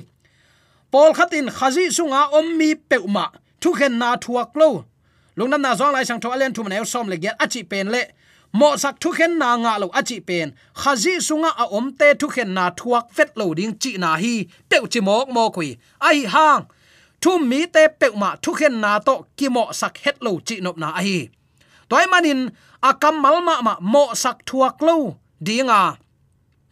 Pol 0.92 1.12
khatin, 1.14 1.50
khazi 1.52 1.92
sunga, 1.92 2.32
om 2.32 2.58
mi 2.58 2.76
peuma 2.76 3.32
thu 3.60 3.74
khen 3.74 4.00
na 4.00 4.16
thuak 4.16 4.56
lo 4.56 4.86
lungnam 5.38 5.62
na 5.62 5.76
zong 5.76 5.92
lai 5.92 6.04
sang 6.06 6.20
tho 6.22 6.30
alen 6.30 6.54
thum 6.54 6.68
na 6.70 6.84
som 6.84 7.08
le 7.12 7.18
get 7.18 7.36
achi 7.44 7.64
pen 7.64 7.92
le 7.92 8.02
mo 8.60 8.70
sak 8.84 8.96
thu 9.02 9.10
khen 9.18 9.34
na 9.42 9.50
nga 9.64 9.74
lo 9.82 9.88
achi 10.00 10.18
pen 10.28 10.48
khazi 10.82 11.14
sunga 11.28 11.52
a 11.64 11.66
om 11.78 11.88
te 12.00 12.08
thu 12.20 12.28
khen 12.36 12.50
na 12.58 12.66
thuak 12.80 13.06
fet 13.16 13.30
lo 13.40 13.46
ding 13.58 13.74
chi 13.82 13.92
na 14.04 14.10
hi 14.24 14.34
teu 14.70 14.84
chi 14.92 15.00
mok 15.08 15.28
mo 15.36 15.44
khui 15.56 15.70
ai 16.08 16.20
hang. 16.36 16.64
Thu 17.24 17.32
mi 17.50 17.60
te 17.74 17.84
peuma 18.00 18.30
thu 18.44 18.52
khen 18.60 18.76
na 18.84 18.92
to 19.08 19.16
ki 19.38 19.48
mo 19.56 19.64
sak 19.80 19.96
het 20.04 20.18
lo 20.26 20.32
chi 20.48 20.56
nop 20.66 20.78
na 20.82 20.88
ai 21.02 21.20
toy 21.90 22.06
manin 22.12 22.42
akam 22.90 23.16
mal 23.24 23.38
ma 23.48 23.74
mo 23.94 24.04
sak 24.24 24.38
thuak 24.48 24.76
lo 24.88 24.96
dinga 25.46 25.82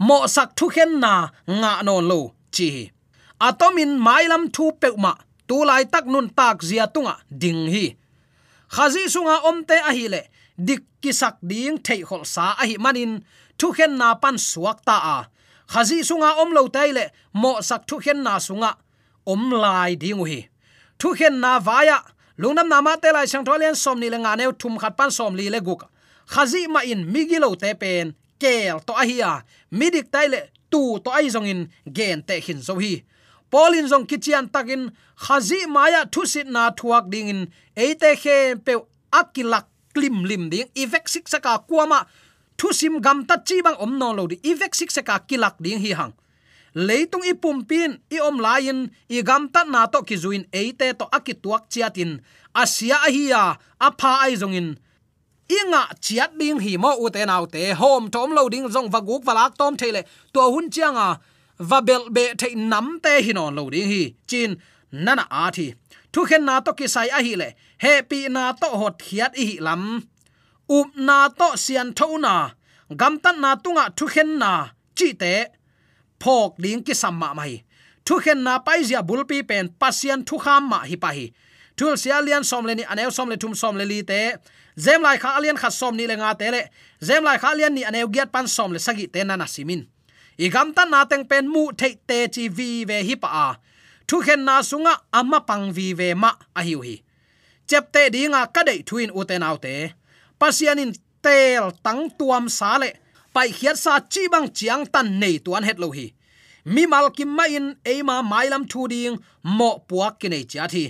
mo 0.08 0.18
sak 0.36 0.50
thu 0.58 0.66
khen 0.76 0.92
na 1.04 1.14
nga 1.60 1.74
non 1.88 2.04
lo 2.12 2.20
chi 2.56 2.70
atomin 3.48 3.92
mailam 4.06 4.44
thu 4.56 4.66
peuma 4.82 5.14
tu 5.48 5.58
lai 5.70 5.84
tak 5.94 6.06
nun 6.14 6.28
tak 6.38 6.58
zia 6.68 6.86
tunga 6.94 7.16
ding 7.42 7.64
hi 7.74 7.86
khazi 8.76 9.04
sunga 9.14 9.36
omte 9.50 9.78
a 9.90 9.92
hi 9.98 10.06
le 10.14 10.22
dik 10.68 10.84
kisak 11.02 11.36
ding 11.50 11.78
thei 11.86 12.02
khol 12.08 12.24
sa 12.34 12.46
a 12.62 12.64
hi 12.70 12.76
manin, 12.84 13.14
thu 13.60 13.68
khen 13.78 13.94
na 14.02 14.08
pan 14.22 14.38
suak 14.50 14.78
ta 14.88 14.98
a. 15.16 15.18
Khazi 15.72 15.98
sunga 16.10 16.30
om 16.42 16.50
lo 16.58 16.68
tai 16.76 16.90
le, 16.98 17.06
mo 17.42 17.52
sak 17.70 17.82
thu 17.88 17.96
khen 18.04 18.20
na 18.26 18.34
sunga. 18.48 18.72
Om 19.32 19.42
lai 19.64 19.92
ding 20.04 20.24
hi 20.32 20.40
thu 21.02 21.16
khen 21.18 21.40
na 21.44 21.60
vaya. 21.60 21.98
Lungnam 22.38 22.68
nama 22.70 22.94
te 23.02 23.10
lai 23.12 23.26
sang 23.32 23.46
tholen 23.46 23.76
som 23.76 24.00
ni 24.00 24.08
le 24.14 24.18
nga 24.24 24.36
ne 24.36 24.46
thum 24.62 24.78
khat 24.82 24.94
pan 24.98 25.12
som 25.18 25.36
li 25.40 25.50
le 25.54 25.60
guk. 25.68 25.82
Khazi 26.34 26.62
ma 26.74 26.82
in 26.92 27.02
migilo 27.14 27.50
te 27.62 27.74
pen, 27.82 28.14
kel 28.42 28.80
to 28.88 28.94
a 29.02 29.04
hiya 29.10 29.32
midik 29.78 30.08
tai 30.14 30.28
le, 30.34 30.42
tu 30.72 30.82
to 31.04 31.10
ai 31.18 31.28
zong 31.34 31.48
in, 31.54 31.62
gen 31.98 32.20
te 32.28 32.36
hin 32.46 32.62
zo 32.68 32.76
hi. 32.84 32.94
Polin 33.52 33.88
zong 33.92 34.06
kichian 34.10 34.46
takin 34.54 34.84
khazi 35.24 35.60
maya 35.76 36.02
thusit 36.14 36.48
na 36.56 36.64
thuak 36.78 37.06
ding 37.14 37.30
in 37.34 37.42
eite 37.76 38.12
khe 38.24 38.38
pe 38.66 38.74
akilak 39.20 39.66
klim 39.94 40.24
lim 40.30 40.50
ding 40.50 40.70
evek 40.76 41.06
sik 41.14 41.26
saka 41.28 41.54
thu 42.62 42.68
sim 42.80 42.96
gam 43.06 43.26
ta 43.30 43.36
chi 43.48 43.58
bang 43.66 43.78
om 43.84 43.94
no 44.00 44.10
lo 44.18 44.24
di 44.32 44.38
evek 44.50 44.74
sik 44.80 44.92
saka 44.92 45.16
kilak 45.30 45.56
ding 45.64 45.80
hi 45.84 45.92
hang. 46.00 46.14
Leitung 46.88 47.26
i 47.32 47.34
pumpin 47.44 47.92
i 48.16 48.18
om 48.28 48.38
lain 48.46 48.80
i 49.10 49.22
gam 49.30 49.44
ta 49.54 49.62
na 49.64 49.82
to 49.94 50.00
ki 50.08 50.16
zuin 50.24 50.44
eite 50.60 50.88
to 51.00 51.06
akituak 51.18 51.64
chiatin 51.72 52.12
asia 52.62 52.98
ahia 53.08 53.42
apha 53.88 54.12
ai 54.26 54.34
zongin 54.42 54.70
inga 55.58 55.82
chiat 56.06 56.32
ding 56.40 56.60
hi 56.66 56.78
mo 56.84 56.92
u 57.04 57.10
te 57.16 57.26
nau 57.32 57.46
te, 57.54 57.64
hom 57.82 58.04
tom 58.14 58.30
lo 58.38 58.44
ding 58.54 58.68
zong 58.76 58.90
vaguk 58.94 59.24
valak 59.28 59.54
tom 59.60 59.74
thele 59.82 60.02
to 60.34 60.42
hun 60.54 60.66
chianga 60.74 61.08
va 61.70 61.82
bel 61.88 62.04
be 62.16 62.24
the 62.42 62.50
nam 62.56 62.88
te 63.04 63.14
hinon 63.26 63.56
lo 63.58 63.64
ding 63.74 63.90
hi. 63.94 64.04
Chin, 64.30 64.52
nana 64.92 65.26
a 65.30 65.52
thi 65.56 65.68
thu 66.14 66.22
khen 66.30 66.44
na 66.46 66.60
to 66.66 66.72
ki 66.80 66.88
sai 66.88 67.08
a 67.18 67.20
hi 67.26 67.34
le. 67.42 67.50
He 67.84 67.94
pi 68.10 68.20
na 68.36 68.44
to 68.62 68.68
hot 68.82 68.96
khiat 69.06 69.32
hi 69.42 69.50
lam. 69.68 69.84
Up 70.78 70.90
na 71.08 71.18
to 71.40 71.48
sian 71.64 71.90
tho 71.98 72.18
na. 72.26 72.36
Gam 73.00 73.14
tan 73.24 73.42
na 73.44 73.56
tunga 73.64 73.86
thu 73.98 74.06
khen 74.14 74.30
na 74.42 74.52
chi 74.98 75.10
te. 75.22 75.34
Phok 76.22 76.52
ding 76.64 76.84
ki 76.86 76.94
samma 77.02 77.30
mai 77.40 77.54
thu 78.06 78.20
khen 78.24 78.44
na 78.44 78.54
pai 78.66 78.84
zia 78.84 79.02
bulpi 79.08 79.38
pen 79.50 79.66
pasian 79.82 80.20
thu 80.28 80.36
kham 80.44 80.64
ma 80.72 80.80
hi 80.90 80.96
pa 81.04 81.10
hi. 81.18 81.26
Thul 81.78 81.96
sia 82.02 82.22
lian 82.22 82.44
som 82.44 82.66
le 82.66 82.74
ni, 82.76 82.84
aneu 82.84 83.10
som 83.18 83.30
le 83.30 83.36
thum 83.42 83.54
som 83.62 83.76
le 83.80 83.86
li 83.92 84.00
te. 84.10 84.22
Zem 84.86 85.02
lai 85.02 85.18
kha 85.18 85.30
alian 85.38 85.58
kha 85.62 85.70
som 85.80 85.96
ni 85.98 86.06
le 86.08 86.16
nga 86.16 86.34
te 86.40 86.52
le. 86.52 86.62
Zem 87.08 87.24
lai 87.24 87.38
kha 87.42 87.48
alian 87.54 87.74
ni 87.74 87.84
aneu 87.90 88.08
giat 88.14 88.30
pan 88.34 88.48
som 88.48 88.72
le 88.76 88.80
sagi 88.80 89.08
te 89.14 89.24
na 89.24 89.36
na 89.36 89.46
simin. 89.46 89.82
I 90.38 90.48
gam 90.54 90.74
tan 90.74 90.90
na 90.92 91.06
teng 91.06 91.26
pen 91.30 91.46
mu 91.54 91.72
the 91.80 91.90
te 92.08 92.28
chi 92.34 92.48
vi 92.58 92.86
ve 92.90 92.98
hi 93.08 93.16
pa 93.24 93.30
a 93.46 93.48
thu 94.12 94.20
khen 94.26 94.42
na 94.48 94.56
sunga 94.70 94.94
amma 95.20 95.40
pang 95.50 95.66
vi 95.76 95.88
ve 96.00 96.10
ma 96.24 96.32
a 96.60 96.62
hiu 96.68 96.80
hi 96.86 96.96
chep 97.70 97.84
te 97.94 98.02
dinga 98.14 98.42
ka 98.56 98.62
dei 98.70 98.80
thuin 98.88 99.12
u 99.20 99.22
te 99.30 99.36
nau 99.44 99.56
te 99.66 99.74
pasianin 100.40 100.92
tel 101.26 101.66
tang 101.86 102.04
tuam 102.18 102.46
sa 102.58 102.72
le 102.82 102.90
pai 103.34 103.50
khiat 103.58 103.78
sa 103.84 103.94
chi 104.12 104.24
bang 104.34 104.48
chiang 104.58 104.84
tan 104.94 105.08
nei 105.22 105.36
tuan 105.46 105.64
het 105.68 105.80
lo 105.84 105.90
hi 105.98 106.08
mi 106.66 106.86
mal 106.86 107.10
kim 107.16 107.30
ma 107.38 107.46
in 107.58 107.68
eima 107.92 108.16
mailam 108.32 108.64
thu 108.72 108.82
ding 108.94 109.16
mo 109.58 109.70
puak 109.88 110.14
ki 110.20 110.28
nei 110.30 110.44
cha 110.52 110.68
thi. 110.74 110.86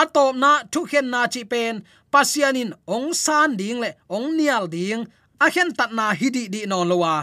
Atop 0.00 0.34
na 0.42 0.50
thu 0.72 0.80
khen 0.90 1.06
na 1.10 1.20
chi 1.32 1.42
pen, 1.52 1.74
pasianin 2.12 2.70
ong 2.94 3.14
san 3.24 3.56
ding 3.60 3.78
le, 3.84 3.90
ong 4.16 4.28
nial 4.36 4.66
ding, 4.74 5.06
a 5.44 5.46
khen 5.54 5.70
tat 5.78 5.90
na 5.98 6.06
hidi 6.20 6.44
di 6.54 6.60
non 6.66 6.88
lowa. 6.90 7.14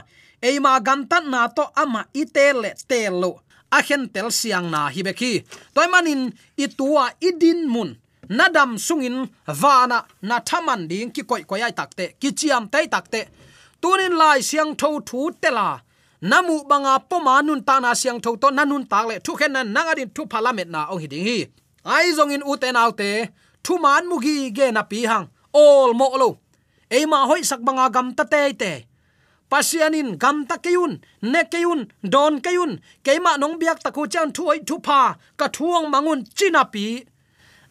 Eima 0.47 0.73
gan 0.85 1.01
tat 1.11 1.25
na 1.33 1.41
to 1.57 1.63
ama 1.81 2.01
itel 2.21 2.55
le 2.63 2.71
tel 2.89 3.13
lo 3.23 3.31
a 3.71 3.79
tel 4.13 4.29
siang 4.39 4.67
na 4.71 4.89
hi 4.89 5.01
be 5.07 5.13
toy 5.75 5.87
manin 5.93 6.21
itua 6.57 7.05
idin 7.19 7.67
mun. 7.67 7.89
Nadam 8.29 8.77
sungin 8.77 9.29
vana 9.47 10.05
na 10.21 10.39
thaman 10.39 10.87
ding 10.87 11.11
ki 11.11 11.23
koi 11.23 11.43
koi 11.43 11.61
ai 11.61 11.71
takte, 11.71 12.05
ki 12.19 12.29
chiam 12.31 12.63
tai 12.71 12.85
takte. 12.87 13.21
Tunin 13.81 14.15
lai 14.21 14.39
siang 14.41 14.71
tho 14.75 14.99
thu 14.99 15.31
tela. 15.41 15.81
Namu 16.21 16.63
banga 16.69 16.99
poma 17.09 17.41
nun 17.41 17.61
ta 17.67 17.79
na 17.79 17.93
siang 17.93 18.19
tho 18.23 18.35
to 18.41 18.47
nanun 18.57 18.83
tak 18.91 19.05
le 19.09 19.15
thu 19.25 19.31
khen 19.39 19.51
na 19.53 19.61
nangadin 19.63 20.09
thu 20.15 20.25
parliament 20.33 20.69
na 20.69 20.81
ong 20.91 21.01
hiding 21.03 21.25
hi. 21.27 21.37
Ai 21.83 22.13
zong 22.17 22.31
in 22.35 22.43
uten 22.51 22.75
autte, 22.81 23.11
thu 23.63 23.73
man 23.83 24.05
mugi 24.09 24.35
ge 24.57 24.67
na 24.71 24.83
pi 24.83 24.99
hang. 25.11 25.27
All 25.53 25.93
mo 25.99 26.07
lo. 26.21 26.29
E 26.89 26.99
hoi 27.29 27.41
sak 27.49 27.61
banga 27.67 27.89
gam 27.89 28.07
ta 28.17 28.23
te 28.23 28.53
te 28.53 28.71
pasianin, 29.51 30.09
gam 30.21 30.37
ta 30.49 30.55
keun 30.65 30.93
ne 31.31 31.41
keun 31.53 31.79
don 32.13 32.33
keun 32.45 32.71
keima 33.05 33.31
nong 33.41 33.55
biak 33.61 33.79
ta 33.83 33.89
ku 33.95 34.07
chan 34.13 34.29
thuai 34.35 34.59
thu 34.67 34.75
pa 34.87 35.01
ka 35.39 35.47
thuang 35.55 35.85
mangun 35.93 36.19
china 36.37 36.63
pi. 36.73 36.85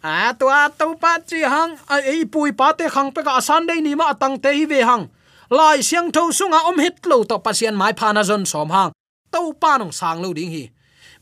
A 0.03 0.33
tua 0.41 0.61
to 0.79 0.87
pa 1.03 1.13
chi 1.29 1.41
hang, 1.55 1.73
a 1.95 1.97
ei 2.13 2.25
pui 2.33 2.51
pa 2.59 2.73
te 2.79 2.87
khang 2.95 3.11
pe 3.15 3.21
ka 3.27 3.33
asan 3.41 3.63
dei 3.69 3.81
ni 3.87 3.93
ma 4.01 4.13
tang 4.21 4.37
te 4.43 4.51
hi 4.59 4.65
ve 4.73 4.81
hang. 4.91 5.05
Lai 5.51 5.79
siang 5.89 6.09
tho 6.15 6.23
sunga 6.39 6.61
om 6.69 6.79
hit 6.85 6.97
lo 7.11 7.25
to 7.31 7.37
pasian 7.45 7.75
mai 7.81 7.93
phana 7.99 8.23
zon 8.29 8.45
som 8.53 8.69
hang. 8.77 8.93
To 9.33 9.41
pa 9.63 9.73
nong 9.81 9.93
sang 9.93 10.19
lo 10.23 10.33
ding 10.39 10.53
hi. 10.57 10.65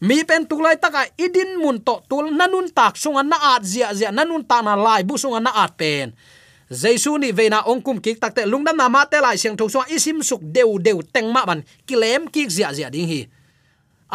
Mi 0.00 0.22
pen 0.28 0.46
tulai 0.46 0.76
taka 0.78 1.02
idin 1.18 1.58
mun 1.62 1.82
to 1.86 1.94
tul 2.10 2.26
nanun 2.38 2.70
tak 2.78 2.94
sunga 3.02 3.22
na 3.26 3.38
at 3.54 3.62
zia 3.70 3.90
zia 3.98 4.10
nanun 4.14 4.46
ta 4.50 4.62
na 4.62 4.74
lai 4.86 5.02
bu 5.02 5.14
sunga 5.22 5.40
na 5.42 5.50
at 5.64 5.72
pen 5.80 6.14
jaisu 6.70 7.18
ni 7.18 7.32
veina 7.32 7.62
ongkum 7.64 8.00
kik 8.00 8.20
takte 8.20 8.44
lungdam 8.46 8.76
na 8.76 8.88
ma 8.88 9.04
te 9.04 9.20
lai 9.20 9.36
siang 9.40 9.56
tho 9.56 9.68
sunga 9.68 9.88
isim 9.88 10.22
suk 10.22 10.40
deu 10.44 10.78
deu 10.78 11.00
teng 11.02 11.32
ma 11.32 11.46
ban 11.48 11.64
kilem 11.86 12.28
ki 12.28 12.48
zia 12.48 12.72
zia 12.76 12.90
ding 12.90 13.08
hi 13.08 13.20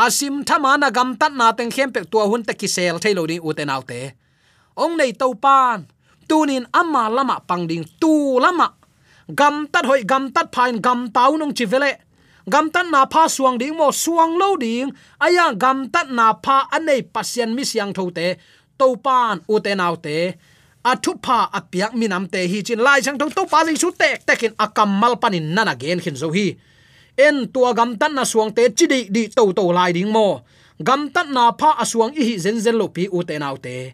asim 0.05 0.43
thama 0.45 0.77
na 0.77 0.89
gam 0.89 1.17
tat 1.17 1.33
na 1.33 1.51
teng 1.57 1.71
khem 1.73 1.89
pek 1.91 2.05
tua 2.11 2.29
hun 2.29 2.43
te 2.45 2.53
kisel 2.53 3.01
thailo 3.01 3.25
ding 3.25 3.41
uten 3.41 3.69
autte 3.69 4.13
ong 4.77 4.97
nei 4.97 5.11
to 5.13 5.33
pan 5.33 5.85
tunin 6.29 6.65
amma 6.73 7.09
lama 7.09 7.41
pangding 7.49 7.85
tu 8.01 8.39
lama 8.39 8.67
gam 9.39 9.67
tat 9.73 9.85
hoi 9.89 10.01
gam 10.11 10.29
tat 10.35 10.47
phain 10.55 10.81
gam 10.85 10.99
tau 11.15 11.31
nong 11.37 11.53
chi 11.57 11.65
vele 11.65 11.91
gam 12.53 12.69
tat 12.69 12.85
na 12.93 13.01
pha 13.13 13.23
suang 13.35 13.57
ding 13.57 13.75
mo 13.79 13.89
suang 13.91 14.37
lo 14.41 14.49
ding 14.63 14.93
aya 15.25 15.45
à, 15.49 15.53
gam 15.63 15.89
tat 15.93 16.07
na 16.17 16.33
pha 16.43 16.57
anei 16.75 17.01
pasien 17.13 17.49
mi 17.55 17.63
siang 17.65 17.93
tho 17.97 18.03
te 18.17 18.27
to 18.77 18.87
pan 19.05 19.41
u 19.53 19.57
te 19.59 19.73
nau 20.83 20.95
te 20.95 20.99
athu 20.99 21.11
pha 21.23 21.49
apiak 21.51 21.93
minam 21.93 22.27
te 22.27 22.47
hi 22.47 22.61
chin 22.61 22.79
lai 22.79 23.01
chang 23.01 23.17
to 23.17 23.45
pa 23.45 23.63
ling 23.63 23.77
su 23.77 23.91
tek 23.91 24.25
tekin 24.25 24.53
akam 24.57 24.89
mal 25.01 25.15
panin 25.15 25.55
nana 25.55 25.75
gen 25.75 25.99
khin 25.99 26.15
zo 26.15 26.29
hi. 26.31 26.55
En 27.17 27.47
tua 27.53 27.73
gam 27.73 27.97
tan 27.97 28.13
na 28.15 28.23
suang 28.23 28.51
te 28.55 28.69
chi 28.77 28.85
di 28.87 28.99
di 29.09 29.27
to 29.27 29.53
to 29.53 29.71
lai 29.71 29.93
ding 29.93 30.11
mo. 30.11 30.41
Gam 30.79 31.09
tan 31.13 31.33
na 31.33 31.51
pha 31.59 31.69
asuang 31.83 32.13
i 32.15 32.23
hi 32.23 32.35
zen 32.39 32.59
zen 32.59 32.75
lo 32.75 32.87
pi 32.87 33.07
u 33.11 33.23
te 33.23 33.39
nau 33.39 33.57
te. 33.57 33.93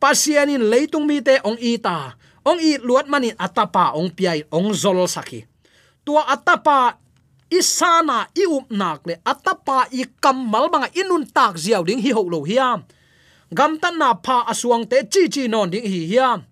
Pasianin 0.00 0.70
leitung 0.70 1.06
mi 1.06 1.20
te 1.20 1.34
ong 1.44 1.58
i 1.60 1.78
ta. 1.78 2.14
Ong 2.44 2.60
i 2.60 2.78
luat 2.86 3.06
mani 3.08 3.30
atapa 3.38 3.84
ong 3.98 4.10
piai 4.16 4.40
ong 4.50 4.74
zol 4.74 5.08
saki 5.08 5.56
tua 6.06 6.22
atapa 6.30 7.02
isana 7.50 8.30
i 8.30 8.46
up 8.46 8.70
nak 8.70 9.02
le 9.10 9.18
atapa 9.26 9.90
i 9.90 10.06
kamal 10.22 10.70
manga 10.70 10.86
inun 10.94 11.26
tak 11.26 11.58
ziaw 11.58 11.82
ding 11.82 11.98
hi 11.98 12.14
ho 12.14 12.22
lo 12.22 12.46
hiam 12.46 12.86
gam 13.52 13.78
tan 13.78 13.98
na 13.98 14.14
pha 14.14 14.44
asuang 14.48 14.84
te 14.90 15.06
chi 15.12 15.28
chi 15.28 15.48
non 15.48 15.70
ding 15.70 15.84
hi 15.84 16.06
hiam. 16.10 16.42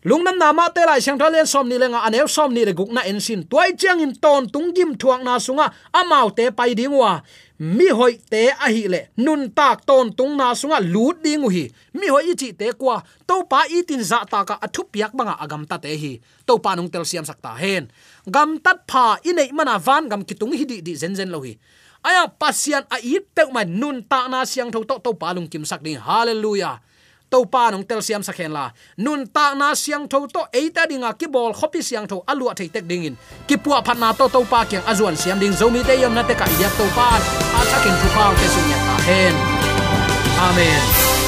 Lungnam 0.00 0.40
na 0.40 0.48
ma 0.56 0.72
te 0.72 0.80
lai 0.88 1.00
sang 1.04 1.20
thalen 1.20 1.44
som 1.44 1.68
ni 1.68 1.76
lenga 1.76 2.00
anew 2.08 2.24
som 2.24 2.48
ni 2.54 2.64
le 2.64 2.72
guk 2.72 2.88
na 2.88 3.04
en 3.04 3.20
sin. 3.20 3.44
Tuai 3.44 3.76
chiang 3.76 4.00
in 4.00 4.16
ton 4.16 4.48
tung 4.48 4.72
gim 4.72 4.96
thuang 4.96 5.20
na 5.20 5.36
sunga, 5.36 5.68
amau 5.92 6.32
te 6.32 6.48
pai 6.50 6.72
ding 6.72 6.96
wa. 6.96 7.20
Mi 7.60 7.92
hoi 7.92 8.16
te 8.16 8.48
a 8.48 8.72
hi 8.72 8.88
le. 8.88 9.12
Nun 9.20 9.52
tak 9.52 9.84
ton 9.84 10.08
tung 10.16 10.40
na 10.40 10.56
sunga, 10.56 10.80
lut 10.80 11.20
ding 11.20 11.44
hi 11.52 11.68
mi 11.92 12.08
hoi 12.08 12.32
chi 12.32 12.56
te 12.56 12.72
kwa. 12.72 13.04
To 13.28 13.44
pa 13.44 13.68
i 13.68 13.84
tin 13.84 14.00
za 14.00 14.24
ta 14.24 14.40
ka 14.48 14.56
athu 14.56 14.88
piak 14.88 15.12
banga 15.12 15.36
agam 15.36 15.68
ta 15.68 15.76
te 15.76 15.92
hi. 15.92 16.16
To 16.48 16.56
pa 16.56 16.72
nung 16.74 16.88
tel 16.88 17.04
siam 17.04 17.28
sakta 17.28 17.52
hen. 17.60 17.92
Gam 18.24 18.56
tat 18.56 18.88
pha 18.88 19.20
i 19.20 19.36
nei 19.36 19.52
mana 19.52 19.76
van 19.76 20.08
gam 20.08 20.24
kitung 20.24 20.56
hi 20.56 20.64
di 20.64 20.80
di 20.80 20.96
zen 20.96 21.12
zen 21.12 21.28
lo 21.28 21.44
hi 21.44 21.60
aya 22.04 22.28
pasian 22.28 22.84
a 22.90 22.96
i 23.02 23.20
pe 23.20 23.44
ma 23.52 23.64
nun 23.64 24.04
ta 24.04 24.28
na 24.28 24.44
siang 24.44 24.70
tho 24.72 24.84
to 24.84 24.98
to 24.98 25.12
pa 25.14 25.32
lung 25.32 25.48
kim 25.48 25.64
sak 25.64 25.82
ding. 25.82 25.98
Hallelujah. 25.98 26.80
To 27.30 27.46
pa 27.46 27.70
nong 27.70 27.86
tel 27.86 28.02
siam 28.02 28.22
sakhen 28.26 28.50
la. 28.50 28.74
Nun 28.98 29.28
ta 29.30 29.54
na 29.54 29.74
siang 29.74 30.08
tho 30.10 30.26
to 30.26 30.42
eita 30.50 30.88
dinga 30.90 31.14
ki 31.14 31.30
bol 31.30 31.54
khopi 31.54 31.78
siang 31.78 32.06
tho 32.10 32.24
alu 32.26 32.50
thei 32.58 32.68
tek 32.68 32.88
ding 32.90 33.04
in. 33.04 33.14
Ki 33.46 33.56
puwa 33.56 33.84
phat 33.86 33.98
na 33.98 34.10
to 34.12 34.26
to 34.28 34.42
pa 34.50 34.66
kyang 34.66 34.82
azuan 34.90 35.14
siam 35.14 35.38
ding. 35.38 35.54
Zomi 35.54 35.84
te 35.86 35.94
yam 35.94 36.14
na 36.14 36.26
te 36.26 36.34
ka 36.34 36.46
ya 36.58 36.68
to 36.74 36.86
pa. 36.96 37.08
A 37.54 37.60
thakin 37.70 37.94
thu 38.00 38.08
pa 38.16 38.24
ke 38.34 38.46
su 38.50 38.60
ya 38.72 38.78
ta 38.86 38.96
hen. 39.06 39.34
Amen. 40.40 41.19